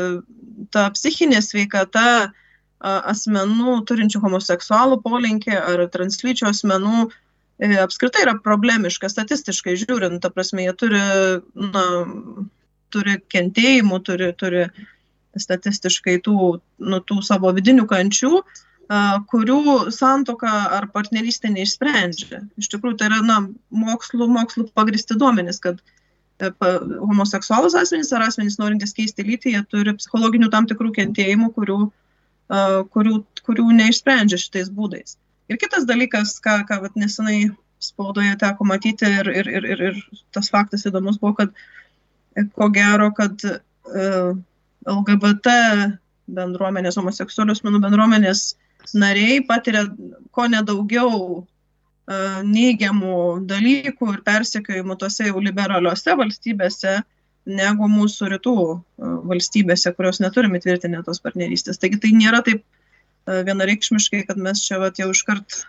[0.73, 2.33] ta psichinė sveikata
[2.83, 10.65] asmenų turinčių homoseksualų polinkį ar translyčių asmenų e, apskritai yra problemiška statistiškai žiūrint, ta prasme,
[10.65, 11.03] jie turi,
[11.55, 11.85] na,
[12.91, 14.65] turi kentėjimų, turi, turi
[15.39, 16.37] statistiškai tų,
[16.83, 18.43] nu, tų savo vidinių kančių,
[19.31, 22.43] kurių santoka ar partnerystė neišsprendžia.
[22.59, 23.39] Iš tikrųjų, tai yra na,
[23.71, 25.79] mokslų, mokslų pagristi duomenys, kad
[26.39, 26.51] e,
[26.99, 31.79] homoseksualus asmenys ar asmenys norintys keisti lytį, jie turi psichologinių tam tikrų kentėjimų, kurių,
[32.93, 35.17] kurių, kurių neišsprendžia šitais būdais.
[35.51, 37.51] Ir kitas dalykas, ką, ką vat, nesenai
[37.83, 41.55] spaudoje teko matyti ir, ir, ir, ir, ir tas faktas įdomus buvo, kad
[42.35, 44.35] e, ko gero, kad uh,
[44.87, 45.55] LGBT
[46.33, 48.53] bendruomenės, homoseksualių asmenų bendruomenės
[48.93, 49.87] nariai patiria
[50.35, 51.43] ko nedaugiau
[52.43, 53.17] neigiamų
[53.47, 56.97] dalykų ir persekiojimų tose jau liberaliuose valstybėse
[57.47, 58.55] negu mūsų rytų
[59.29, 61.79] valstybėse, kurios neturime tvirtinę tos partnerystės.
[61.79, 62.63] Taigi tai nėra taip
[63.27, 65.63] vienareikšmiškai, kad mes čia vat, jau iškart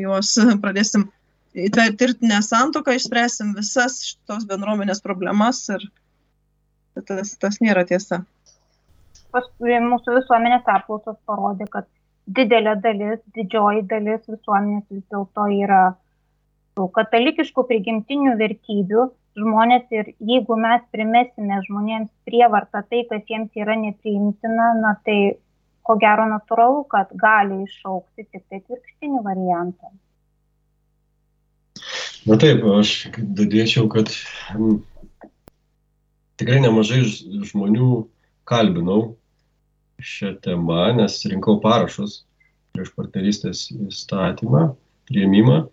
[0.00, 1.08] juos pradėsim
[1.56, 5.86] įtvirtinti nesantoką, išspręsim visas šitos bendruomenės problemas ir
[7.08, 8.22] tas, tas nėra tiesa.
[9.32, 11.88] Paskui mūsų visuomenės apklausos parodė, kad
[12.36, 15.82] didelė dalis, didžioji dalis visuomenės vis dėlto yra
[16.80, 19.06] katalikiškų prigimtinių vertybių
[19.40, 25.18] žmonės ir jeigu mes primesime žmonėms prievartą tai, kas jiems yra nepriimtina, na tai
[25.86, 29.92] ko gero natūralu, kad gali iššaukti tik tai atvirkštinį variantą.
[32.28, 34.10] Na taip, aš dadėčiau, kad
[36.40, 37.04] tikrai nemažai
[37.48, 38.04] žmonių
[38.50, 39.14] kalbinau
[40.00, 42.22] šią temą, nes rinkau parašus
[42.74, 44.70] prieš partnerystės įstatymą,
[45.10, 45.64] prieimimą.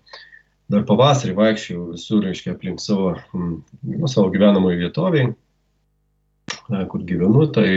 [0.67, 5.29] Dar pavasarį vaikščiau visur, reiškia, aplink savo, nu, savo gyvenamąjį vietoviai,
[6.91, 7.69] kur gyvenu, tai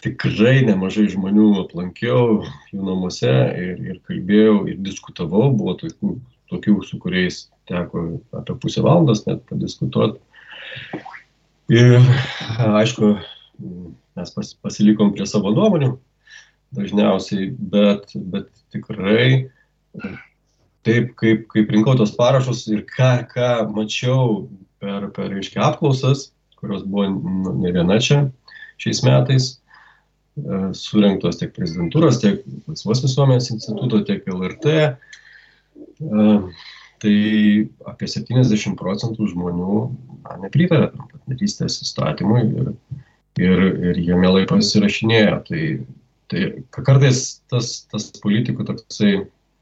[0.00, 2.40] tikrai nemažai žmonių aplankiau
[2.72, 6.14] jų namuose ir, ir kalbėjau ir diskutavau, buvo tokių,
[6.52, 8.06] tokių, su kuriais teko
[8.40, 10.22] apie pusę valandos net padiskutuoti.
[11.70, 12.00] Ir
[12.64, 13.12] aišku,
[13.60, 15.94] mes pas, pasilikom prie savo nuomonių
[16.76, 19.50] dažniausiai, bet, bet tikrai
[20.86, 24.44] taip, kaip, kaip rinkau tos parašus ir ką, ką mačiau
[24.82, 28.22] per, per reiškia, apklausas, kurios buvo nu, ne viena čia
[28.80, 29.48] šiais metais,
[30.40, 34.76] e, surinktos tiek prezidentūros, tiek Laisvos visuomenės instituto, tiek LRT,
[37.00, 37.16] tai
[37.88, 39.76] apie 70 procentų žmonių
[40.24, 42.72] na, nepritarė tam partnerystės įstatymui ir,
[43.38, 45.36] ir, ir jie mielai pasirašinėjo.
[45.48, 45.64] Tai,
[46.32, 49.12] tai kartais tas, tas politikų toksai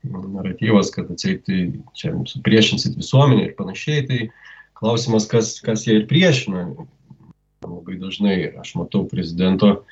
[0.09, 4.21] naratyvas, kad atseit tai čia supriešinsit visuomenę ir panašiai, tai
[4.79, 6.69] klausimas, kas, kas jie ir priešina.
[7.67, 9.83] Labai dažnai aš matau prezidento,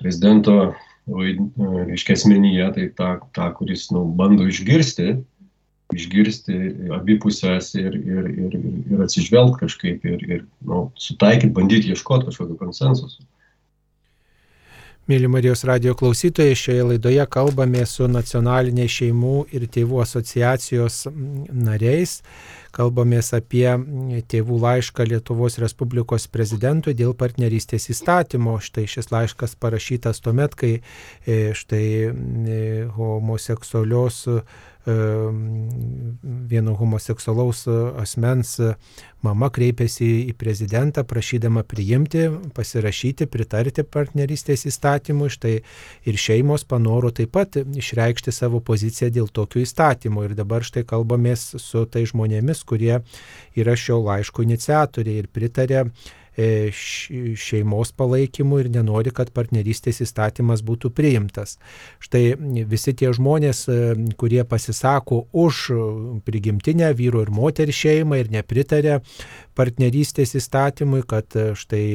[0.00, 0.74] prezidento
[1.06, 5.20] reiškia asmenyje, tai tą, tą kuris nu, bando išgirsti
[5.94, 6.56] išgirsti
[6.96, 8.58] abipusės ir, ir, ir,
[8.90, 13.22] ir atsižvelgti kažkaip ir, ir nu, sutaikyti, bandyti ieškoti kažkokio konsensuso.
[15.06, 21.04] Mėly Marijos radio klausytojai, šioje laidoje kalbame su nacionalinė šeimų ir tėvų asociacijos
[21.54, 22.16] nariais.
[22.76, 23.64] Kalbamės apie
[24.28, 28.58] tėvų laišką Lietuvos Respublikos prezidentui dėl partnerystės įstatymo.
[28.60, 32.62] Štai šis laiškas parašytas tuomet, kai e, štai e,
[32.98, 34.24] homoseksualios
[36.46, 37.64] vieno homoseksualaus
[37.98, 38.54] asmens
[39.26, 45.26] mama kreipėsi į prezidentą prašydama priimti, pasirašyti, pritarti partnerystės įstatymui.
[45.32, 45.54] Štai
[46.06, 50.28] ir šeimos panoro taip pat išreikšti savo poziciją dėl tokių įstatymų.
[50.28, 53.00] Ir dabar štai kalbamės su tai žmonėmis, kurie
[53.56, 55.86] yra šio laiško iniciatoriai ir pritarė
[56.36, 61.56] šeimos palaikymu ir nenori, kad partnerystės įstatymas būtų priimtas.
[62.02, 62.36] Štai
[62.68, 65.62] visi tie žmonės, e, kurie pasisako už
[66.28, 69.00] prigimtinę vyro ir moterį šeimą ir nepritarė
[69.56, 71.86] partnerystės įstatymui, kad e, štai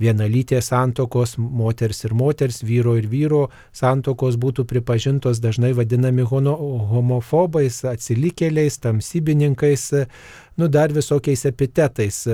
[0.00, 3.44] vienalytės santokos, moters ir moters, vyro ir vyro
[3.76, 9.86] santokos būtų pripažintos dažnai vadinami homofobais, atsilikėliais, tamsybininkais,
[10.60, 12.24] nu dar visokiais epitetais.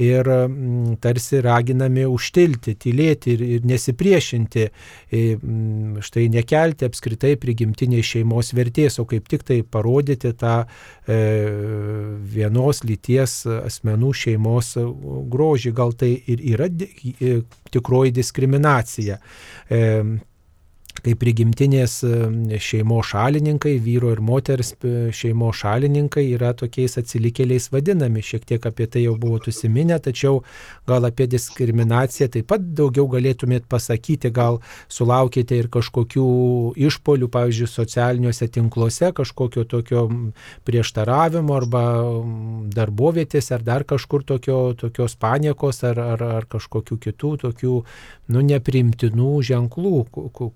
[0.00, 4.64] Ir mm, tarsi raginami užtilti, tylėti ir, ir nesipriešinti,
[5.12, 11.20] mm, štai nekelti apskritai prigimtiniai šeimos vertės, o kaip tik tai parodyti tą e,
[12.32, 14.72] vienos lyties asmenų šeimos
[15.34, 15.74] grožį.
[15.76, 16.70] Gal tai ir yra
[17.70, 19.20] tikroji diskriminacija
[21.04, 22.00] kaip prigimtinės
[22.60, 24.74] šeimos šalininkai, vyro ir moters
[25.16, 28.22] šeimos šalininkai yra tokiais atsilikėliais vadinami.
[28.24, 30.42] Šiek tiek apie tai jau buvo užsiminę, tačiau
[30.88, 34.60] gal apie diskriminaciją taip pat daugiau galėtumėt pasakyti, gal
[34.92, 36.26] sulaukėte ir kažkokių
[36.88, 40.06] išpolių, pavyzdžiui, socialiniuose tinkluose, kažkokio tokio
[40.68, 41.84] prieštaravimo arba
[42.74, 47.76] darbovietėse ar dar kažkur tokio, tokios paniekos ar, ar, ar kažkokių kitų tokių,
[48.30, 49.94] nu, neprimtinų ženklų,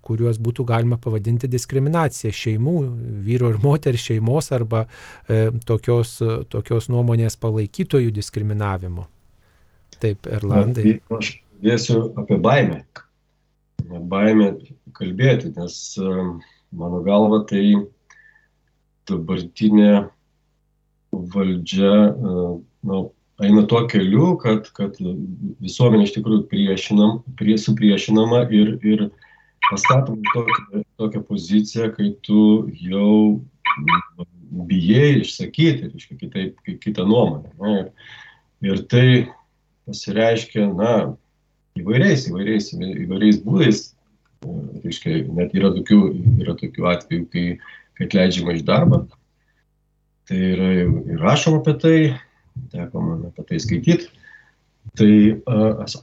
[0.05, 2.77] kuriuos būtų galima pavadinti diskriminacija šeimų,
[3.27, 6.17] vyro ir moters šeimos arba e, tokios,
[6.53, 9.09] tokios nuomonės palaikytojų diskriminavimo.
[10.03, 10.99] Taip, Erlandai.
[10.99, 11.35] Na, aš
[11.65, 12.83] dėsiu apie baimę.
[13.85, 14.55] Baimę
[14.97, 16.15] kalbėti, nes e,
[16.75, 17.65] mano galva tai
[19.09, 20.07] dabartinė
[21.35, 22.47] valdžia e,
[22.91, 23.01] nu,
[23.43, 24.99] eina tuo keliu, kad, kad
[25.65, 29.09] visuomenė iš tikrųjų priešinam, prie, supriešinama ir, ir
[29.71, 32.45] pastatom tokią, tokią poziciją, kai tu
[32.79, 33.41] jau
[34.69, 37.51] bijai išsakyti, reiškia, kitaip, kitą nuomonę.
[37.59, 37.75] Ne?
[37.81, 39.07] Ir, ir tai
[39.89, 40.95] pasireiškia, na,
[41.81, 43.83] įvairiais, įvairiais, įvairiais būdais.
[44.85, 45.99] Reiškia, net yra tokių,
[46.45, 47.45] yra tokių atvejų, kai,
[47.97, 49.05] kai atleidžiama iš darbo.
[50.29, 51.97] Tai yra ir rašoma apie tai,
[52.73, 54.11] teko man apie tai skaityti.
[54.99, 55.13] Tai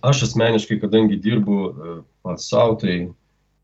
[0.09, 1.57] aš asmeniškai, kadangi dirbu
[2.25, 2.95] pats savo, tai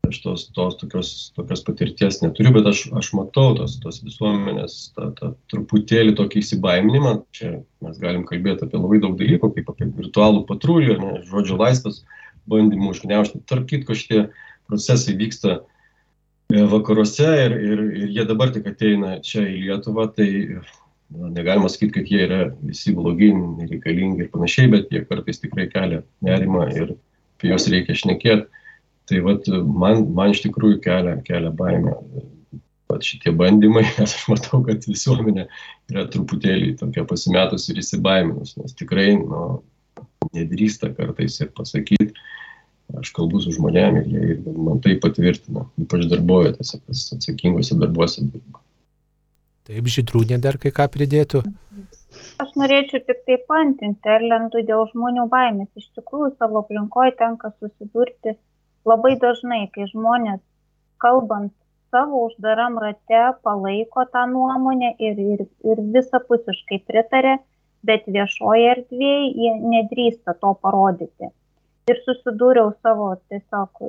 [0.08, 5.10] aš tos, tos tokios, tokios patirties neturiu, bet aš, aš matau tos, tos visuomenės tą,
[5.18, 7.14] tą truputėlį tokį įsibaiminimą.
[7.36, 12.02] Čia mes galim kalbėti apie labai daug dalykų, kaip apie virtualų patrulių, ne, žodžio laisvės
[12.48, 13.42] bandymų užgneušti.
[13.48, 14.24] Tarp kitko šitie
[14.70, 20.30] procesai vyksta e, vakaruose ir, ir, ir jie dabar tik ateina čia į Lietuvą, tai
[21.14, 25.68] na, negalima sakyti, kad jie yra visi blogi, nereikalingi ir panašiai, bet jie kartais tikrai
[25.72, 28.48] kelia nerimą ir apie juos reikia šnekėti.
[29.08, 31.94] Tai vat, man, man iš tikrųjų kelia, kelia baimę
[32.88, 35.46] pat šitie bandymai, nes aš matau, kad visuomenė
[35.92, 39.44] yra truputėlį tokia pasimetus ir įsibaiminus, nes tikrai nu,
[40.36, 42.12] nedrįsta kartais ir pasakyti,
[42.98, 48.62] aš kalbu su žmonėmis ir jie man tai patvirtina, ypač darbovietėse, kas atsakingose darbuose dirba.
[49.68, 51.42] Taip, žydrūnė dar kai ką pridėtų.
[52.42, 55.68] Aš norėčiau tik tai pantinti Erlendų dėl žmonių baimės.
[55.76, 58.32] Iš tikrųjų, savo aplinkoje tenka susidurti
[58.88, 60.40] labai dažnai, kai žmonės
[61.04, 61.52] kalbant
[61.92, 67.36] savo uždaram rate palaiko tą nuomonę ir, ir, ir visapusiškai pritarė,
[67.84, 71.28] bet viešoje erdvėje jie nedrįsta to parodyti.
[71.92, 73.84] Ir susidūriau savo tiesiog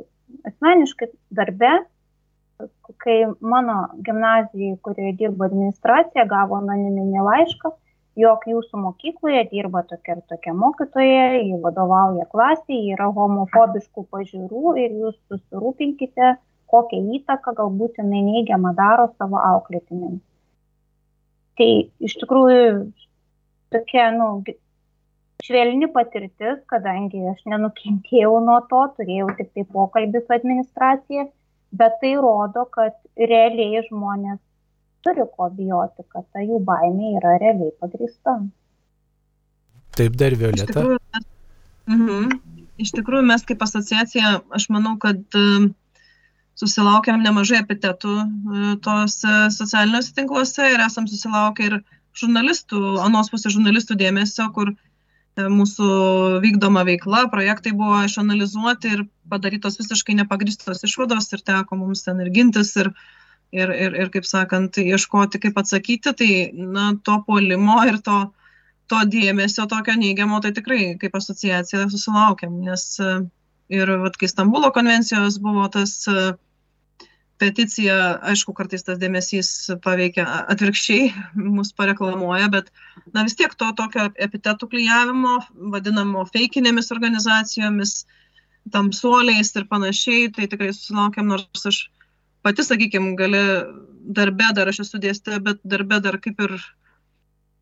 [0.52, 1.72] asmeniškai darbe
[3.04, 7.72] kai mano gimnazijai, kurioje dirbo administracija, gavo anoniminį laišką,
[8.20, 14.98] jog jūsų mokykloje dirba tokia ir tokia mokytoja, jį vadovauja klasiai, yra homofobiškų pažiūrų ir
[15.04, 16.34] jūs susirūpinkite,
[16.70, 20.22] kokią įtaką galbūt jinai neigiamą daro savo auklėtinėms.
[21.60, 21.70] Tai
[22.08, 22.68] iš tikrųjų
[23.74, 24.30] tokia, nu,
[25.44, 31.28] švelni patirtis, kadangi aš nenukentėjau nuo to, turėjau tik tai pokalbį su administracija,
[31.72, 34.40] bet tai rodo, kad realiai žmonės
[35.06, 38.40] turi ko bijoti, kad ta jų baimė yra realiai pagrįsta.
[39.98, 40.66] Taip dar Violeta.
[40.66, 41.28] Iš tikrųjų, mes,
[41.94, 42.34] mhm,
[42.86, 45.22] iš tikrųjų, mes kaip asociacija, aš manau, kad
[46.60, 49.22] susilaukėm nemažai epitetų e, tos
[49.56, 51.78] socialiniuose tinkluose ir esam susilaukę ir
[52.20, 54.78] žurnalistų, anos pusės žurnalistų dėmesio, kur e,
[55.52, 55.88] mūsų
[56.44, 62.32] vykdoma veikla, projektai buvo išanalizuoti ir padarytos visiškai nepagristos išvados ir teko mums ten ir
[62.36, 62.92] gintis ir,
[63.56, 68.20] ir, ir, ir kaip sakant, ieškoti, kaip atsakyti, tai na, to polimo ir to,
[68.90, 72.86] to dėmesio tokio neigiamo, tai tikrai kaip asociacija susilaukėm, nes
[73.70, 76.34] ir, vat, kai Stambulo konvencijos buvo tas uh,
[77.40, 77.96] peticija,
[78.32, 79.50] aišku, kartais tas dėmesys
[79.84, 81.10] paveikia atvirkščiai,
[81.58, 82.72] mus pareklamuoja, bet
[83.14, 85.40] na, vis tiek to tokio epitetų klyjavimo,
[85.76, 88.02] vadinamo feikinėmis organizacijomis,
[88.74, 91.86] tamsuoliais ir panašiai, tai tikrai susilaukiam, nors aš
[92.46, 93.42] pati, sakykime, gali
[94.20, 96.56] darbę dar aš esu dėstė, bet darbę dar kaip ir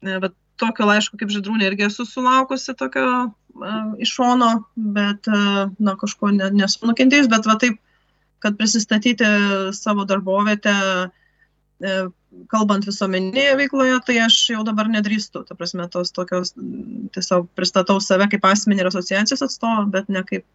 [0.06, 4.52] ne, bet tokio laiško kaip žydrūnė irgi esu sulaukusi tokio uh, iš šono,
[4.98, 7.78] bet, uh, na, kažko ne, nesu nukentėjus, bet va taip
[8.44, 9.28] kad prisistatyti
[9.74, 10.76] savo darbovietę,
[11.82, 11.98] e,
[12.52, 15.44] kalbant visuomeninėje veikloje, tai aš jau dabar nedrįstu.
[15.48, 16.54] Ta prasme, tos tokios,
[17.16, 20.46] tiesiog pristatau save kaip asmenį ir asociacijos atstovą, bet ne kaip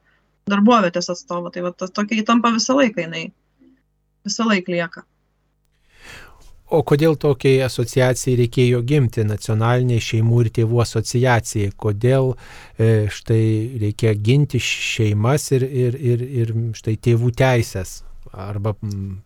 [0.50, 1.52] darbovietės atstovą.
[1.54, 3.26] Tai va, tas tokia įtampa visą laiką jinai
[4.26, 5.06] visą laiką lieka.
[6.72, 11.68] O kodėl tokiai asociacijai reikėjo gimti, nacionaliniai šeimų ir tėvų asociacijai?
[11.76, 17.90] Kodėl e, štai reikia ginti šeimas ir, ir, ir, ir štai tėvų teisės?
[18.32, 18.72] Arba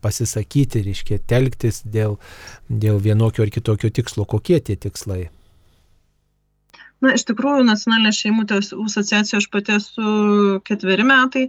[0.02, 2.18] pasisakyti, reiškia, telktis dėl,
[2.66, 4.24] dėl vienokio ar kitokio tikslo.
[4.26, 5.28] Kokie tie tikslai?
[7.04, 10.06] Na, iš tikrųjų, nacionalinė šeimų tėvų asociacija aš pati esu
[10.66, 11.44] ketveri metai,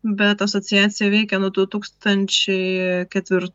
[0.00, 3.52] bet asociacija veikia nuo 2004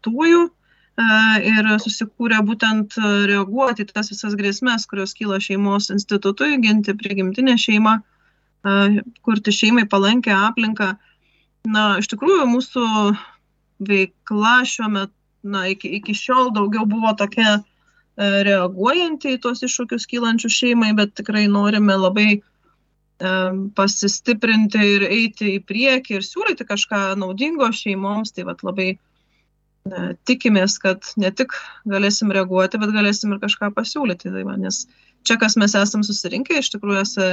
[0.97, 2.97] ir susikūrė būtent
[3.29, 7.99] reaguoti į tas visas grėsmės, kurios kyla šeimos institutui, ginti prigimtinę šeimą,
[9.21, 10.95] kurti šeimai palankę aplinką.
[11.67, 12.85] Na, iš tikrųjų, mūsų
[13.87, 17.59] veikla šiuo metu, na, iki, iki šiol daugiau buvo tokia
[18.17, 22.29] reaguojanti į tuos iššūkius kylančių šeimai, bet tikrai norime labai
[23.77, 28.33] pasistiprinti ir eiti į priekį ir siūlyti kažką naudingo šeimoms.
[28.33, 28.97] Tai vat, labai
[30.29, 31.55] tikimės, kad ne tik
[31.89, 34.31] galėsim reaguoti, bet galėsim ir kažką pasiūlyti.
[34.33, 34.85] Tai va, nes
[35.27, 37.27] čia, kas mes esam susirinkę, iš tikrųjų esu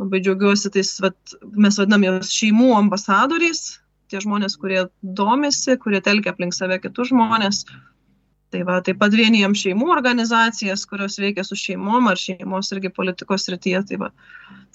[0.00, 3.62] labai džiaugiuosi, tais, vat, mes vadinam juos šeimų ambasadoriais,
[4.10, 7.64] tie žmonės, kurie domisi, kurie telkia aplink save kitus žmonės.
[8.52, 13.48] Tai va, taip pat vienijam šeimų organizacijas, kurios veikia su šeimom ar šeimos irgi politikos
[13.48, 13.80] rytyje.
[13.88, 14.10] Tai, va.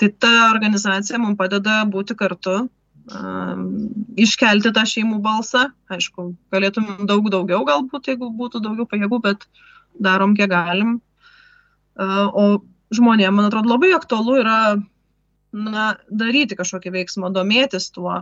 [0.02, 2.64] tai ta organizacija mums padeda būti kartu
[3.08, 5.68] iškelti tą šeimų balsą.
[5.94, 9.48] Aišku, galėtum daug daugiau galbūt, jeigu būtų daugiau pajėgų, bet
[10.00, 11.00] darom kiek galim.
[11.98, 12.60] O
[12.94, 14.60] žmonėms, man atrodo, labai aktualu yra
[15.56, 18.22] na, daryti kažkokį veiksmą, domėtis tuo,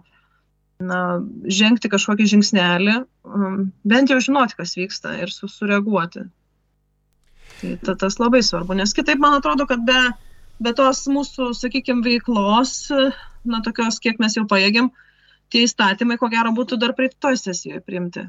[0.79, 1.01] na,
[1.49, 2.95] žengti kažkokį žingsnelį,
[3.85, 6.27] bent jau žinoti, kas vyksta ir su, sureaguoti.
[7.55, 9.99] Tai ta, tas labai svarbu, nes kitaip man atrodo, kad be,
[10.61, 12.91] be tos mūsų, sakykime, veiklos
[13.49, 14.91] na, tokios, kiek mes jau pajėgiam,
[15.53, 18.25] tie įstatymai, ko gero, būtų dar praeitoj sesijoje priimti.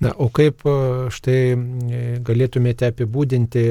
[0.00, 0.72] Na, o kaip e,
[1.14, 3.62] štai e, galėtumėte apibūdinti,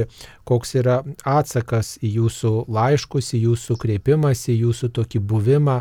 [0.47, 5.75] koks yra atsakas į jūsų laiškus, į jūsų kreipimas, į jūsų tokį buvimą,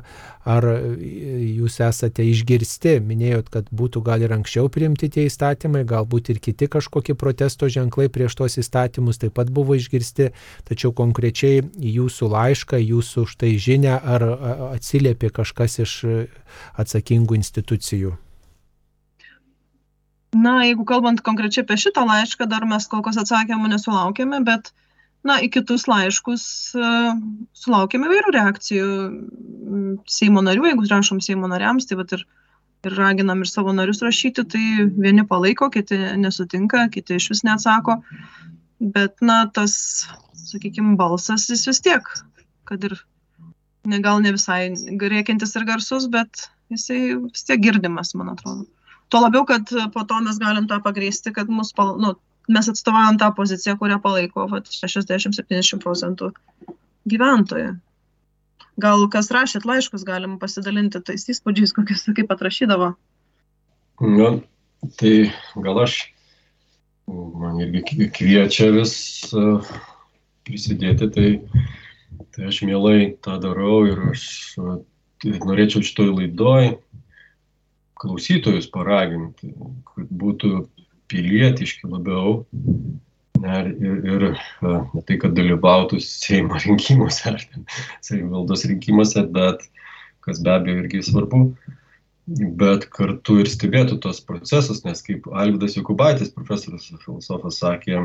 [0.51, 0.81] ar e,
[1.61, 6.67] jūs esate išgirsti, minėjot, kad būtų gal ir anksčiau priimti tie įstatymai, galbūt ir kiti
[6.75, 10.33] kažkokie protesto ženklai prieš tos įstatymus taip pat buvo išgirsti,
[10.67, 14.27] tačiau konkrečiai į jūsų laišką, jūsų štai žinę, ar
[14.73, 15.97] atsiliepė kažkas iš
[16.83, 18.19] atsakingų institucijų.
[20.33, 24.71] Na, jeigu kalbant konkrečiai apie šitą laišką, dar mes kol kas atsakymų nesulaukėme, bet,
[25.29, 26.45] na, į kitus laiškus
[26.79, 27.11] uh,
[27.65, 28.89] sulaukėme vairių reakcijų
[30.09, 32.25] Seimo narių, jeigu rašom Seimo nariams, tai vat ir,
[32.89, 38.01] ir raginam ir savo narius rašyti, tai vieni palaiko, kiti nesutinka, kiti iš vis neatsako,
[38.81, 39.77] bet, na, tas,
[40.49, 42.09] sakykime, balsas jis vis tiek,
[42.69, 42.97] kad ir
[43.85, 44.63] ne, gal ne visai
[45.13, 48.65] rėkintis ir garsus, bet jisai vis tiek girdimas, man atrodo.
[49.13, 52.15] Tuo labiau, kad po to mes galim tą pagrįsti, kad mus, pal, nu,
[52.49, 56.31] mes atstovaujam tą poziciją, kurią palaiko 60-70 procentų
[57.13, 57.75] gyventojų.
[58.81, 62.95] Gal kas rašėt laiškus, galim pasidalinti tais įspūdžiais, kokius kaip atrašydavo.
[64.03, 64.31] Na,
[64.99, 65.13] tai
[65.67, 65.99] gal aš,
[67.07, 68.95] man irgi kviečia vis
[70.49, 71.29] prisidėti, tai,
[72.33, 74.25] tai aš mielai tą darau ir aš
[75.23, 76.73] tai norėčiau šitoj laidoj
[78.03, 79.53] klausytojus paraginti,
[79.93, 80.65] kad būtų
[81.13, 82.43] pilietiški labiau
[83.43, 87.45] ne, ir, ir ne tai, kad dalyvautų Seimo rinkimuose ar
[88.05, 89.65] savivaldos rinkimuose, bet
[90.23, 91.45] kas be abejo irgi svarbu,
[92.59, 97.99] bet kartu ir stebėtų tos procesus, nes kaip Alvidas Jokubaitis, profesorius filosofas, sakė,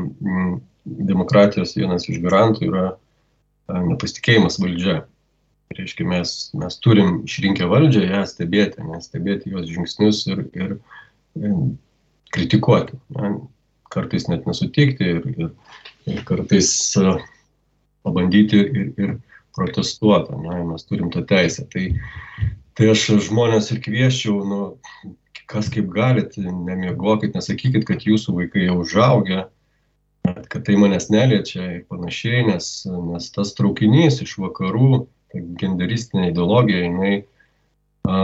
[0.84, 2.88] demokratijos vienas iš garantų yra
[3.68, 5.02] nepasitikėjimas valdžia.
[5.76, 10.74] Reiškia, mes, mes turim išrinkę valdžią, ją stebėti, nes stebėti jos žingsnius ir, ir,
[11.36, 11.56] ir
[12.34, 12.96] kritikuoti.
[13.16, 13.34] Ne?
[13.92, 15.50] Kartais net nesutikti ir, ir,
[16.08, 16.70] ir kartais
[18.04, 19.14] pabandyti ir, ir
[19.56, 20.40] protestuoti.
[20.44, 20.62] Ne?
[20.72, 21.66] Mes turim tą teisę.
[21.72, 21.84] Tai,
[22.78, 24.62] tai aš žmonės ir kvieščiau, nu,
[25.48, 29.46] kas kaip galit, nemiegokit, nesakykit, kad jūsų vaikai jau užaugę,
[30.48, 36.84] kad tai manęs neliečia ir panašiai, nes, nes tas traukinys iš vakarų, ta genderistinė ideologija,
[36.86, 37.12] jinai
[38.08, 38.20] a,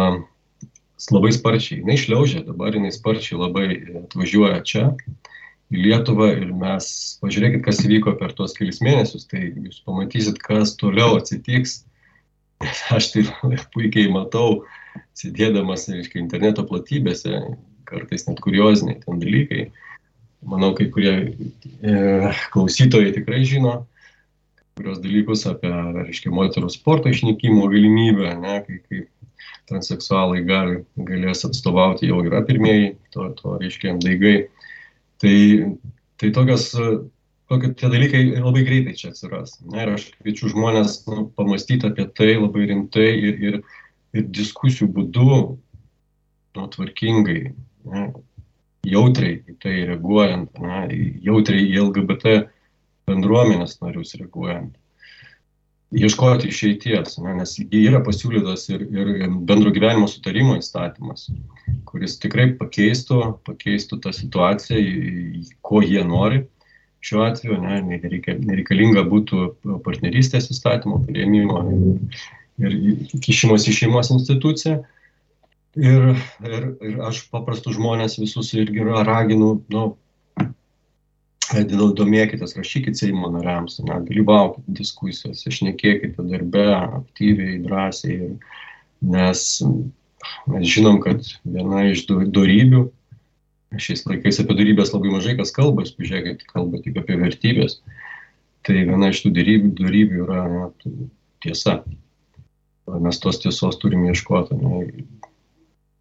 [1.12, 3.68] labai sparčiai, jinai šliaužia, dabar jinai sparčiai labai
[4.04, 4.84] atvažiuoja čia
[5.74, 6.86] į Lietuvą ir mes,
[7.22, 11.82] pažiūrėkit, kas įvyko per tuos kelius mėnesius, tai jūs pamatysit, kas toliau atsitiks
[12.96, 13.24] aš tai
[13.74, 14.64] puikiai matau,
[15.18, 17.40] sėdėdamas, reiškia, interneto platybėse,
[17.88, 19.68] kartais net kurioziniai ten dalykai.
[20.44, 21.92] Manau, kai kurie e,
[22.52, 23.78] klausytojai tikrai žino,
[24.78, 29.02] kurios dalykus apie, reiškia, moterų sporto išnykimo galimybę, ne, kai, kai
[29.70, 34.36] transseksualai gali, galės atstovauti, jau yra pirmieji, to, to reiškia, daigai.
[35.22, 35.36] Tai,
[36.20, 36.72] tai tokios
[37.48, 39.58] tokie tie dalykai labai greitai čia atsiras.
[39.68, 43.60] Ne, ir aš kviečiu žmonės nu, pamastyti apie tai labai rimtai ir, ir,
[44.16, 45.28] ir diskusijų būdu,
[46.54, 47.52] nu, tvarkingai,
[47.90, 48.04] ne,
[48.88, 50.82] jautriai į tai reaguojant, ne,
[51.24, 52.36] jautriai į LGBT
[53.10, 54.74] bendruomenės narius reaguojant.
[55.94, 59.10] Ieškoti išeities, ne, nes yra pasiūlytas ir, ir
[59.46, 61.28] bendro gyvenimo sutarimo įstatymas,
[61.86, 66.42] kuris tikrai pakeistų, pakeistų tą situaciją, ko jie nori
[67.04, 69.50] šiuo atveju, ne, nereikalinga būtų
[69.84, 71.60] partnerystės įstatymo prieimimo
[72.58, 72.76] ir,
[73.24, 74.80] kišimas į šeimos instituciją.
[75.74, 76.04] Ir,
[76.46, 79.86] ir, ir aš paprastus žmonės visus irgi raginu, nu,
[81.52, 88.38] domėkitės, rašykit Seimo nariams, ne, dalyvaukit diskusijose, šnekėkite darbe aktyviai, drąsiai,
[89.02, 89.62] nes
[90.48, 92.86] mes žinom, kad viena iš darybių
[93.76, 97.80] šiais laikais apie darybės labai mažai kas kalba, jūs pažiūrėkit, kalba tik apie vertybės.
[98.64, 100.68] Tai viena iš tų darybių, darybių yra ne,
[101.44, 101.82] tiesa.
[102.88, 104.84] Mes tos tiesos turime ieškoti, ne,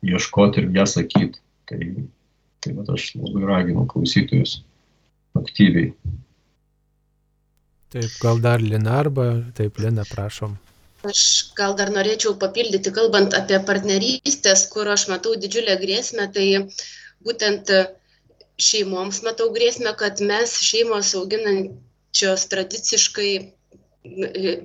[0.06, 1.42] ieškoti ir ją sakyti.
[1.68, 1.80] Tai,
[2.64, 4.62] tai aš labai raginu klausytojus
[5.40, 5.94] aktyviai.
[7.94, 9.26] Taip, gal dar Lina arba
[9.58, 10.56] taip, Lina, prašom.
[11.10, 11.24] Aš
[11.58, 16.48] gal dar norėčiau papildyti, kalbant apie partnerystės, kur aš matau didžiulę grėsmę, tai
[17.28, 17.72] būtent
[18.68, 23.32] šeimoms matau grėsmę, kad mes šeimos auginančios tradiciškai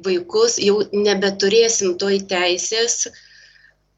[0.07, 3.05] vaikus jau nebeturėsim toj teisės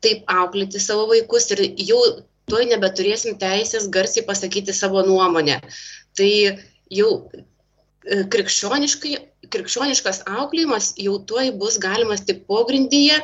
[0.04, 2.00] taip auklėti savo vaikus ir jau
[2.50, 5.60] toj nebeturėsim teisės garsiai pasakyti savo nuomonę.
[6.18, 6.32] Tai
[6.90, 13.20] jau e, krikščioniškas auklėjimas jau tuoj bus galimas tik pogrindyje,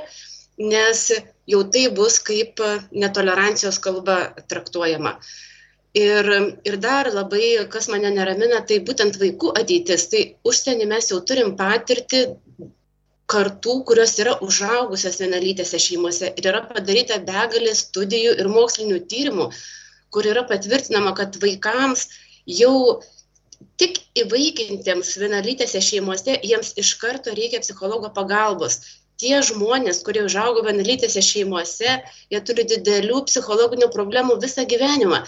[0.59, 1.03] nes
[1.51, 2.63] jau tai bus kaip
[2.93, 4.19] netolerancijos kalba
[4.51, 5.17] traktuojama.
[5.97, 6.27] Ir,
[6.69, 10.11] ir dar labai, kas mane neramina, tai būtent vaikų ateitis.
[10.13, 12.27] Tai užsienį mes jau turim patirti
[13.33, 16.35] kartų, kurios yra užaugusios vienalytėse šeimose.
[16.37, 19.49] Ir yra padaryta begalė studijų ir mokslinių tyrimų,
[20.13, 22.07] kur yra patvirtinama, kad vaikams
[22.47, 23.03] jau
[23.81, 28.81] tik įvaikintiems vienalytėse šeimose jiems iš karto reikia psichologo pagalbos
[29.21, 32.01] tie žmonės, kurie užaugo vienalytėse šeimose,
[32.33, 35.23] jie turi didelių psichologinių problemų visą gyvenimą.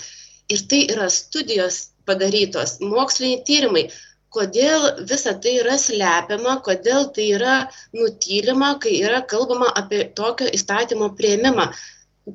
[0.53, 3.89] Ir tai yra studijos padarytos, moksliniai tyrimai.
[4.33, 7.55] Kodėl visa tai yra slepiama, kodėl tai yra
[7.97, 11.71] nutylima, kai yra kalbama apie tokio įstatymo prieimimą,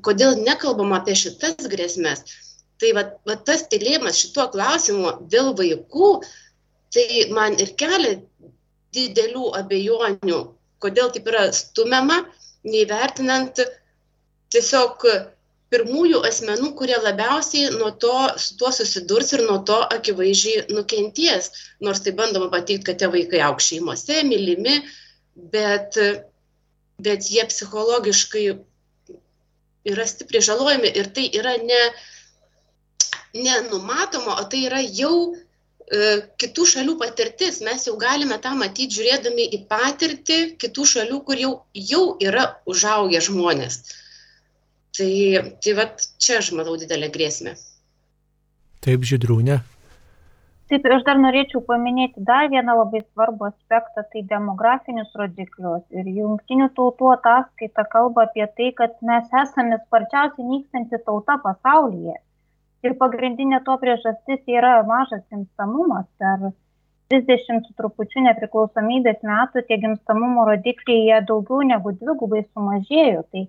[0.06, 2.26] kodėl nekalbama apie šitas grėsmės.
[2.82, 6.10] Tai va, va tas tylėjimas šituo klausimu dėl vaikų,
[6.94, 8.18] tai man ir kelia
[8.94, 10.40] didelių abejonių,
[10.84, 12.24] kodėl taip yra stumiama,
[12.68, 13.62] neįvertinant
[14.54, 15.06] tiesiog
[15.74, 21.50] pirmųjų asmenų, kurie labiausiai nuo to, su tuo susidurs ir nuo to akivaizdžiai nukenties.
[21.82, 24.78] Nors tai bandoma pateikti, kad tie vaikai auk šeimose, mylimi,
[25.56, 25.98] bet,
[27.02, 28.46] bet jie psichologiškai
[29.90, 31.82] yra stipriai žalojami ir tai yra ne,
[33.34, 37.62] nenumatoma, o tai yra jau e, kitų šalių patirtis.
[37.66, 43.22] Mes jau galime tą matyti žiūrėdami į patirtį kitų šalių, kur jau, jau yra užaugę
[43.26, 43.82] žmonės.
[44.94, 45.14] Tai,
[45.66, 45.90] tai va
[46.22, 47.56] čia aš matau didelę grėsmę.
[48.86, 49.62] Taip, žydrūnė.
[50.70, 55.84] Taip, aš dar norėčiau paminėti dar vieną labai svarbų aspektą, tai demografinius rodiklius.
[55.94, 62.16] Ir jungtinių tautų ataskaita kalba apie tai, kad mes esame sparčiausiai nykstanti tauta pasaulyje.
[62.84, 66.08] Ir pagrindinė to priežastis yra mažas gimstamumas.
[66.20, 66.52] Per
[67.14, 73.24] 30 su trupučiu nepriklausomybės metų tie gimstamumo rodikliai jie daugiau negu dvigubai sumažėjo.
[73.32, 73.46] Tai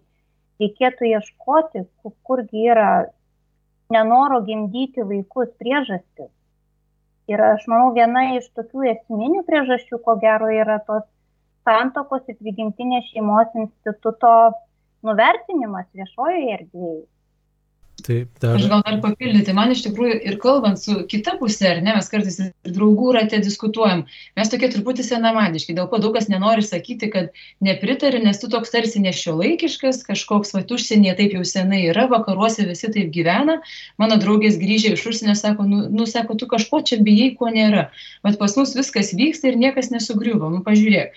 [0.62, 1.84] reikėtų ieškoti,
[2.28, 2.90] kurgi yra
[3.94, 6.30] nenoro gimdyti vaikus priežastis.
[7.32, 11.06] Ir aš manau, viena iš tokių esminių priežasčių, ko gero, yra tos
[11.64, 14.32] santokos ir prigimtinės šeimos instituto
[15.08, 17.02] nuvertinimas viešojoje erdvėje.
[18.02, 18.56] Taip, dar.
[18.58, 22.08] Aš gal noriu papildyti, man iš tikrųjų ir kalbant su kita pusė, ar ne, mes
[22.10, 24.02] kartais ir draugų rate diskutuojam,
[24.36, 27.30] mes tokie truputį senamadiški, dėl ko daug kas nenori sakyti, kad
[27.64, 32.90] nepritari, nes tu toks tarsi nešiolaikiškas, kažkoks va užsienyje taip jau senai yra, vakaruose visi
[32.90, 33.60] taip gyvena,
[34.02, 37.88] mano draugės grįžę iš užsienio sako, nu, nu sako, tu kažko čia bijai, ko nėra,
[38.26, 41.14] bet pas mus viskas vyksta ir niekas nesugriuvo, nu pažiūrėk.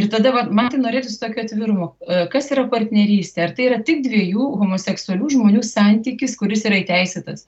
[0.00, 1.90] Ir tada va, man tai norėtųsi tokio atvirumo.
[2.00, 3.42] E, kas yra partnerystė?
[3.44, 7.44] Ar tai yra tik dviejų homoseksualių žmonių santykis, kuris yra įteisėtas?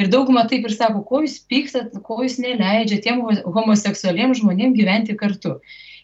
[0.00, 3.22] Ir dauguma taip ir sako, ko jūs pykstat, ko jūs neleidžia tiem
[3.56, 5.60] homoseksualiem žmonėm gyventi kartu.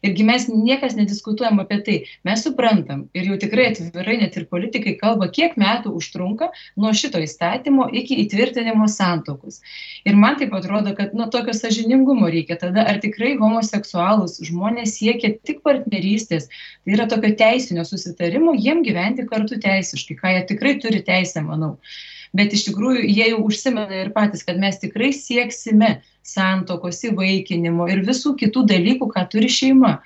[0.07, 1.96] Irgi mes niekas nediskutuojam apie tai.
[2.28, 7.20] Mes suprantam ir jau tikrai atvirai net ir politikai kalba, kiek metų užtrunka nuo šito
[7.24, 9.61] įstatymo iki įtvirtinimo santokus.
[10.09, 15.34] Ir man taip atrodo, kad nuo tokio sažiningumo reikia tada, ar tikrai homoseksualus žmonės siekia
[15.46, 21.03] tik partnerystės, tai yra tokio teisinio susitarimo, jiem gyventi kartu teisiškai, ką jie tikrai turi
[21.07, 21.76] teisę, manau
[22.36, 28.04] bet iš tikrųjų jie jau užsimena ir patys, kad mes tikrai sieksime santokos, įvaikinimo ir
[28.06, 29.98] visų kitų dalykų, ką turi šeima.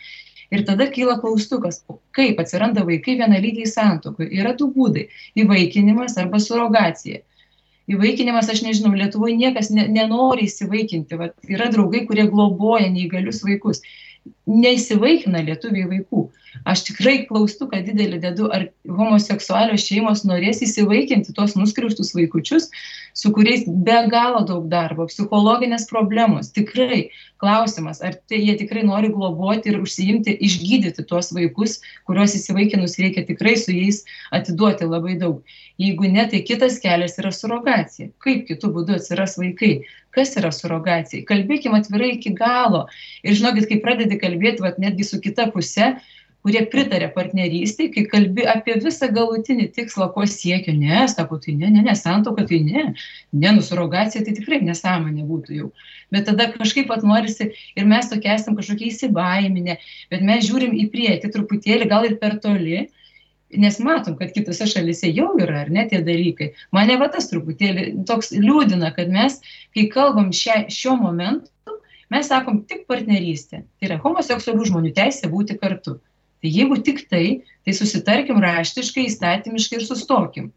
[0.53, 1.81] Ir tada kyla klaustukas,
[2.13, 4.29] kaip atsiranda vaikai vienalygiai santokui.
[4.37, 5.09] Yra du būdai-
[5.43, 7.23] įvaikinimas arba surogacija.
[7.89, 11.19] Įvaikinimas, aš nežinau, Lietuvoje niekas ne, nenori įsivaikinti.
[11.19, 13.83] Vat yra draugai, kurie globoja neįgalius vaikus
[14.47, 16.27] neįsivaikina lietuviai vaikų.
[16.69, 18.67] Aš tikrai klaustuką didelį dedu, ar
[18.99, 22.69] homoseksualios šeimos norės įsivaikinti tuos nuskriaustus vaikučius,
[23.17, 26.53] su kuriais be galo daug darbo, psichologinės problemos.
[26.55, 27.07] Tikrai
[27.43, 33.27] klausimas, ar tai jie tikrai nori globoti ir užsiimti, išgydyti tuos vaikus, kuriuos įsivaikinus reikia
[33.27, 34.05] tikrai su jais
[34.37, 35.43] atiduoti labai daug.
[35.81, 38.13] Jeigu ne, tai kitas kelias yra surogacija.
[38.23, 39.73] Kaip kitų būdų atsiras vaikai?
[40.15, 41.25] Kas yra surogacija?
[41.27, 42.85] Kalbėkime atvirai iki galo.
[43.25, 45.95] Ir žinokit, kai pradedi kalbėti, vat, netgi su kita pusė,
[46.43, 51.71] kurie pritarė partnerystėj, kai kalbi apie visą galutinį tikslą, ko siekia, ne, sako, tai ne,
[51.71, 52.89] ne, ne, santoka, tai ne,
[53.31, 55.69] ne, nusurogacija, tai tikrai nesąmonė būtų jau.
[56.13, 59.79] Bet tada kažkaip pat norisi ir mes tokie esame kažkokie įsibaiminę,
[60.11, 62.89] bet mes žiūrim į priekį truputėlį, gal ir per toli,
[63.63, 66.53] nes matom, kad kitose šalise jau yra, ar ne tie dalykai.
[66.75, 69.39] Mane va tas truputėlį toks liūdina, kad mes,
[69.77, 71.77] kai kalbam šia, šiuo momentu,
[72.13, 73.63] mes sakom tik partnerystė.
[73.79, 76.01] Tai yra homoseksualių žmonių teisė būti kartu.
[76.43, 77.27] Tai jeigu tik tai,
[77.63, 80.51] tai susitarkim raštiškai, įstatymiškai ir sustokim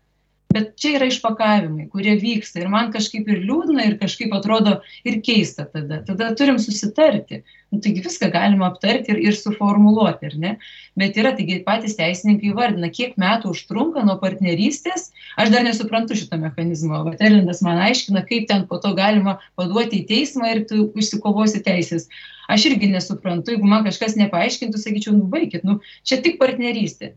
[0.55, 5.19] bet čia yra išpakavimai kurie vyksta ir man kažkaip ir liūdna ir kažkaip atrodo ir
[5.25, 6.01] keista tada.
[6.07, 7.43] Tada turim susitarti.
[7.73, 10.51] Nu taigi viską galima aptarti ir ir suformuluoti ar ne?
[10.99, 15.09] Bet yra taigi patys teisininkai įvardina kiek metų užtrunka nuo partnerystės.
[15.41, 17.01] Aš dar nesuprantu šito mechanizmo.
[17.09, 21.63] Vat erlindas man aiškina kaip ten po to galima paduoti į teismą ir tu išsikovosi
[21.65, 22.07] teises
[22.47, 27.15] aš irgi nesuprantu jeigu man kažkas nepaaiškintų sakyčiau nu baikit nu čia tik partnerystė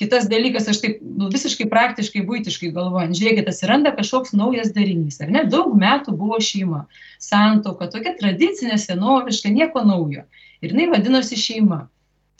[0.00, 5.32] kitas dalykas aš taip nu visiškai praktiškai buitiškai galvojant žiūrėkit atsiranda kažkoks naujas darinys ar
[5.32, 5.44] ne?
[5.48, 6.84] Daug metų buvo šeima
[7.22, 10.26] santuoka tokia tradicinė senoviška nieko naujo.
[10.60, 11.86] Ir jinai vadinosi šeima.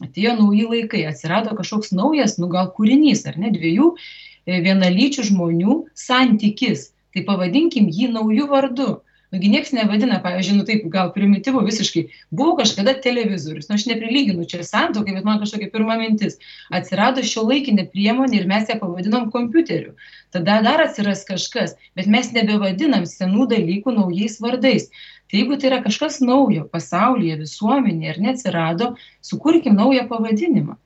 [0.04, 3.48] Atėjo nauji laikai atsirado kažkoks naujas nu gal kūrinys ar ne?
[3.54, 6.90] Dviejų e, vienalyčių žmonių santykis.
[7.16, 8.90] Tai pavadinkim jį nauju vardu
[9.34, 12.04] nugi nieks nevadina pavyzdžiui nu taip gal primityvu visiškai.
[12.30, 16.38] Buvo kažkada televizorius nu aš neprilyginu čia santuokai bet man kažkokia pirma mintis.
[16.70, 19.96] Atsirado šiuolaikinė priemonė ir mes ją pavadinom kompiuteriu.
[20.34, 24.90] Tada dar atsiras kažkas bet mes nebevadinam senų dalykų naujais vardais.
[25.26, 28.92] Tai jeigu tai yra kažkas naujo pasaulyje visuomenėje ir neatsirado
[29.26, 30.76] sukurkim naują pavadinimą.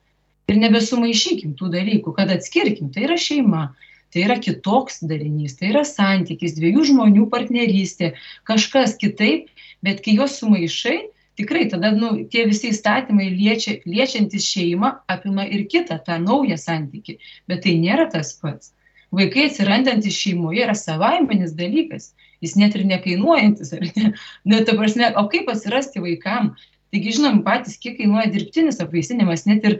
[0.50, 2.88] Ir nebesumaišykim tų dalykų kad atskirkim.
[2.94, 3.68] Tai yra šeima
[4.12, 8.14] tai yra kitoks darinys, tai yra santykis, dviejų žmonių partnerystė,
[8.48, 9.48] kažkas kitaip,
[9.86, 10.98] bet kai juos sumaišai,
[11.40, 17.16] tikrai tada nu, tie visi įstatymai liečia, liečiantis šeimą apima ir kitą, tą naują santykį,
[17.48, 18.74] bet tai nėra tas pats.
[19.14, 22.12] Vaikai atsirandantis šeimoje yra savaiminis dalykas,
[22.44, 24.12] jis net ir nekainuojantis, ar ne?
[24.46, 26.52] Nu, ta prasme, o kaip atsirasti vaikam?
[26.90, 29.76] Taigi žinom patys, kiek kainuoja dirbtinis apvaisinimas, net ir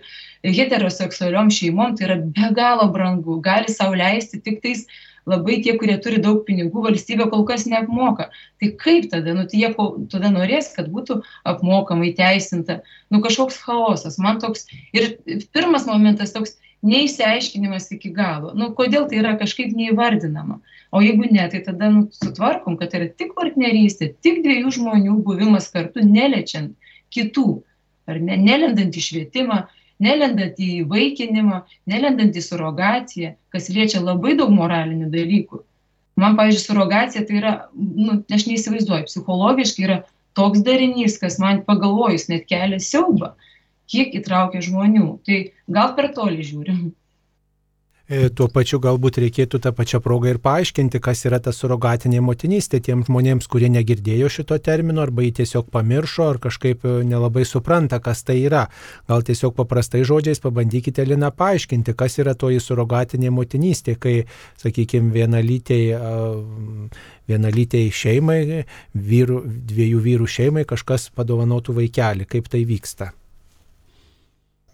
[0.47, 4.85] heteroseksualiom šeimom tai yra be galo brangu, gali sau leisti tik tais
[5.29, 8.31] labai tie, kurie turi daug pinigų, valstybė kol kas neapmoka.
[8.63, 9.71] Tai kaip tada, nu, tai jie
[10.13, 12.81] tada norės, kad būtų apmokamai teisinta,
[13.11, 14.19] nu kažkoks chaosas.
[14.23, 15.17] Man toks ir
[15.55, 16.57] pirmas momentas toks
[16.87, 18.55] neįsiaiškinimas iki galo.
[18.57, 20.61] Nu, kodėl tai yra kažkaip neįvardinama.
[20.91, 25.19] O jeigu ne, tai tada nu, sutvarkom, kad tai yra tik partnerystė, tik dviejų žmonių
[25.27, 26.73] buvimas kartu, neliečiant
[27.15, 27.49] kitų,
[28.11, 29.65] ar ne, nelendant į švietimą,
[30.01, 35.61] nelendant į vaikinimą, nelendant į surogaciją, kas liečia labai daug moralinių dalykų.
[36.21, 39.99] Man, pavyzdžiui, surogacija tai yra, nu, aš neįsivaizduoju, psichologiškai yra
[40.37, 43.33] toks darinys, kas man pagalvojus net kelia siaubą,
[43.91, 45.07] kiek įtraukia žmonių.
[45.27, 45.39] Tai
[45.77, 46.91] gal per toli žiūrim.
[48.11, 52.81] E, tuo pačiu galbūt reikėtų tą pačią progą ir paaiškinti, kas yra ta surogatinė motinystė
[52.83, 58.01] tiems žmonėms, kurie negirdėjo šito termino arba jį tiesiog pamiršo ar kažkaip e, nelabai supranta,
[58.03, 58.65] kas tai yra.
[59.07, 64.17] Gal tiesiog paprastai žodžiais pabandykite Lina paaiškinti, kas yra toji surogatinė motinystė, kai,
[64.59, 65.85] sakykime, vienalytei,
[67.31, 68.65] vienalytei šeimai,
[69.13, 69.39] vyrų,
[69.71, 73.13] dviejų vyrų šeimai kažkas padovanotų vaikelį, kaip tai vyksta.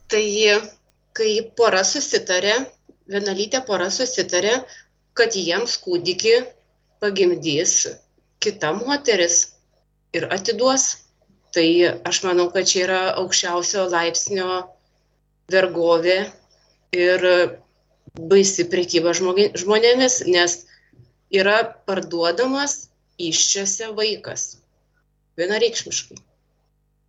[0.08, 0.24] Tai
[1.16, 2.56] kai pora susitarė,
[3.10, 4.60] vienalytė pora susitarė,
[5.16, 6.36] kad jiems kūdikį
[7.02, 7.74] pagimdys
[8.42, 9.56] kita moteris
[10.16, 11.02] ir atiduos.
[11.56, 11.68] Tai
[12.04, 14.48] aš manau, kad čia yra aukščiausio laipsnio
[15.52, 16.18] vergovė
[16.92, 17.24] ir
[18.16, 20.58] baisi priekyba žmonėmis, nes
[21.32, 24.58] yra parduodamas iščiose vaikas.
[25.40, 26.18] Vienareikšmiškai.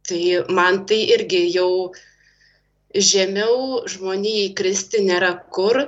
[0.07, 0.21] Tai
[0.55, 1.91] man tai irgi jau
[2.97, 5.85] žemiau žmonijai kristi nėra kur,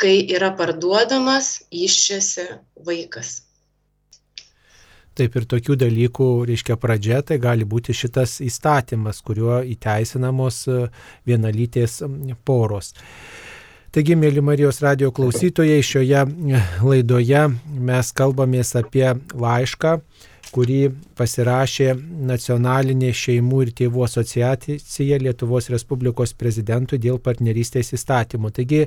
[0.00, 2.48] kai yra parduodamas iščiose
[2.86, 3.42] vaikas.
[5.12, 10.76] Taip ir tokių dalykų, reiškia, pradžia tai gali būti šitas įstatymas, kuriuo įteisinamos e,
[11.28, 11.98] vienalytės
[12.48, 12.94] poros.
[13.92, 17.42] Taigi, mėly Marijos radio klausytojai, šioje e, laidoje
[17.76, 19.04] mes kalbamės apie
[19.36, 19.98] laišką,
[20.52, 20.80] kurį
[21.18, 21.92] pasirašė
[22.28, 28.52] Nacionalinė šeimų ir tėvų asociacija Lietuvos Respublikos prezidentui dėl partnerystės įstatymų.
[28.56, 28.82] Taigi,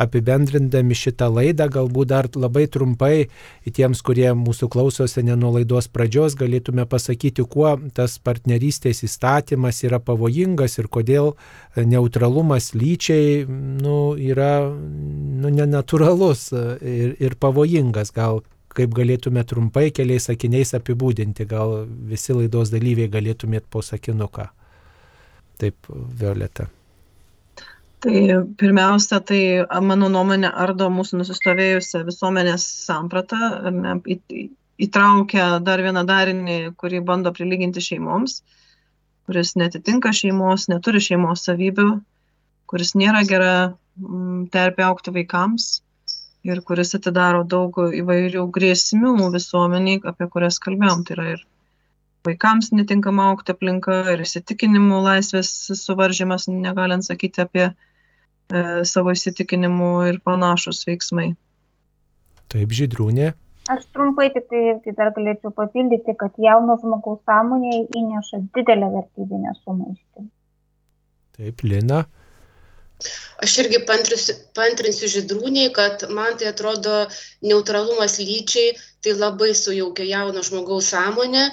[0.00, 3.14] apibendrindami šitą laidą, galbūt dar labai trumpai
[3.68, 10.00] tiems, kurie mūsų klausosi ne nuo laidos pradžios, galėtume pasakyti, kuo tas partnerystės įstatymas yra
[10.02, 11.34] pavojingas ir kodėl
[11.76, 18.14] neutralumas lyčiai nu, yra nu, nenatūralus ir, ir pavojingas.
[18.16, 18.42] Gal
[18.76, 24.46] kaip galėtume trumpai keliais sakiniais apibūdinti, gal visi laidos dalyviai galėtumėt po sakinuką.
[25.60, 26.68] Taip, Violeta.
[28.00, 28.20] Tai
[28.56, 29.40] pirmiausia, tai
[29.84, 33.50] mano nuomonė ardo mūsų nusistovėjusią visuomenės sampratą,
[34.80, 38.38] įtraukia dar vieną darinį, kurį bando prilyginti šeimoms,
[39.28, 41.90] kuris netitinka šeimos, neturi šeimos savybių,
[42.72, 43.52] kuris nėra gera
[44.54, 45.68] terpė aukti vaikams
[46.46, 51.04] ir kuris atidaro daug įvairių grėsmių visuomeniai, apie kurias kalbėjom.
[51.06, 51.44] Tai yra ir
[52.26, 57.72] vaikams netinkama aukti aplinka, ir įsitikinimų laisvės suvaržymas, negalint sakyti apie e,
[58.88, 61.30] savo įsitikinimų ir panašus veiksmai.
[62.50, 63.32] Taip, žydrūnė.
[63.70, 69.52] Aš trumpai tik tai, tai dar galėčiau papildyti, kad jauno žmogaus sąmonėje įneša didelę vertybinę
[69.60, 70.24] sumaištį.
[71.36, 72.00] Taip, Lina.
[73.44, 77.06] Aš irgi pantrinsiu, pantrinsiu žydrūniai, kad man tai atrodo
[77.40, 78.74] neutralumas lyčiai,
[79.04, 81.46] tai labai sujaukia jauno žmogaus sąmonę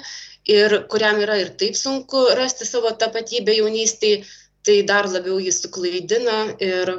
[0.48, 4.26] ir kuriam yra ir taip sunku rasti savo tapatybę jaunystėje,
[4.68, 6.98] tai dar labiau jį suklaidina ir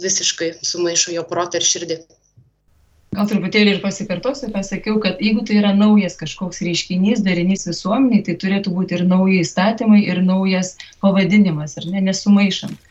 [0.00, 2.00] visiškai sumaišo jo protą ir širdį.
[3.16, 8.22] Gal truputėlį ir pasikartosiu, ką sakiau, kad jeigu tai yra naujas kažkoks reiškinys, darinys visuomeniai,
[8.28, 12.89] tai turėtų būti ir nauji įstatymai, ir naujas pavadinimas, ar ne, nesumaišant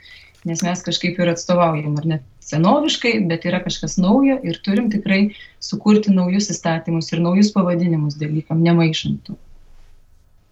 [0.50, 5.22] nes mes kažkaip ir atstovaujam, ar net senoviškai, bet yra kažkas naujo ir turim tikrai
[5.64, 9.38] sukurti naujus įstatymus ir naujus pavadinimus dalykam, nemaišantų.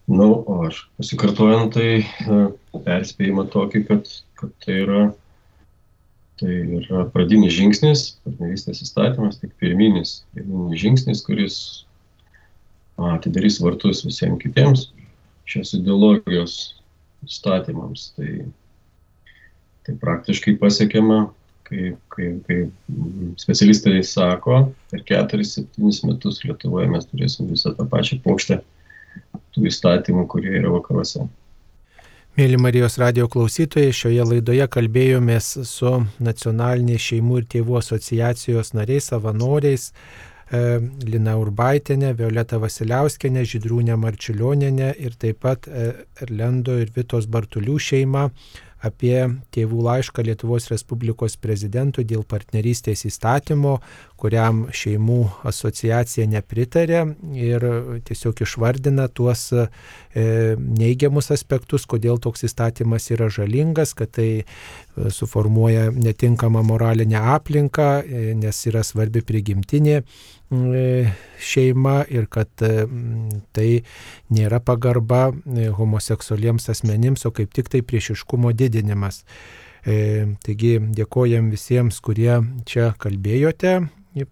[0.07, 2.37] Na, nu, o aš pasikartojant, tai
[2.85, 5.07] perspėjimą tokį, kad, kad tai yra
[6.37, 11.55] Tai yra pradinis žingsnis, partnerystės įstatymas, tik pirminis, pirminis žingsnis, kuris
[13.01, 14.83] atidarys vartus visiems kitiems
[15.49, 16.57] šios ideologijos
[17.25, 18.11] įstatymams.
[18.19, 18.29] Tai
[19.88, 21.21] tai praktiškai pasiekiama
[21.67, 24.61] kaip, kaip, kaip specialistai sako,
[24.91, 28.61] per 4-7 metus Lietuvoje mes turėsim visą tą pačią plokštę
[29.55, 31.27] tų įstatymų, kurie yra vakaruose.
[32.38, 39.88] Mėly Marijos radio klausytojai, šioje laidoje kalbėjomės su nacionalinės šeimų ir tėvų asociacijos nariais, savanoriais,
[40.53, 40.61] e,
[41.09, 45.89] Lina Urbaitinė, Violeta Vasiliauskinė, Žydrūnė Marčiulionė ir taip pat e,
[46.21, 48.27] Erlendo ir Vitos Bartulių šeima
[48.86, 53.78] apie tėvų laišką Lietuvos Respublikos prezidentui dėl partnerystės įstatymo,
[54.17, 57.03] kuriam šeimų asociacija nepritarė
[57.38, 57.65] ir
[58.07, 59.67] tiesiog išvardina tuos e,
[60.57, 64.45] neigiamus aspektus, kodėl toks įstatymas yra žalingas, kad tai e,
[65.13, 70.01] suformuoja netinkamą moralinę aplinką, e, nes yra svarbi prigimtinė
[70.49, 72.85] šeima ir kad e,
[73.51, 73.67] tai
[74.31, 79.23] nėra pagarba e, homoseksualiems asmenims, o kaip tik tai priešiškumo didinimas.
[79.87, 83.77] Taigi dėkojam visiems, kurie čia kalbėjote.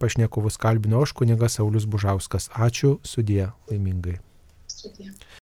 [0.01, 2.49] Pašnekovus kalbino aš kunigas Saulis Bužauskas.
[2.51, 4.17] Ačiū, sudie laimingai.
[4.67, 5.13] Sudie.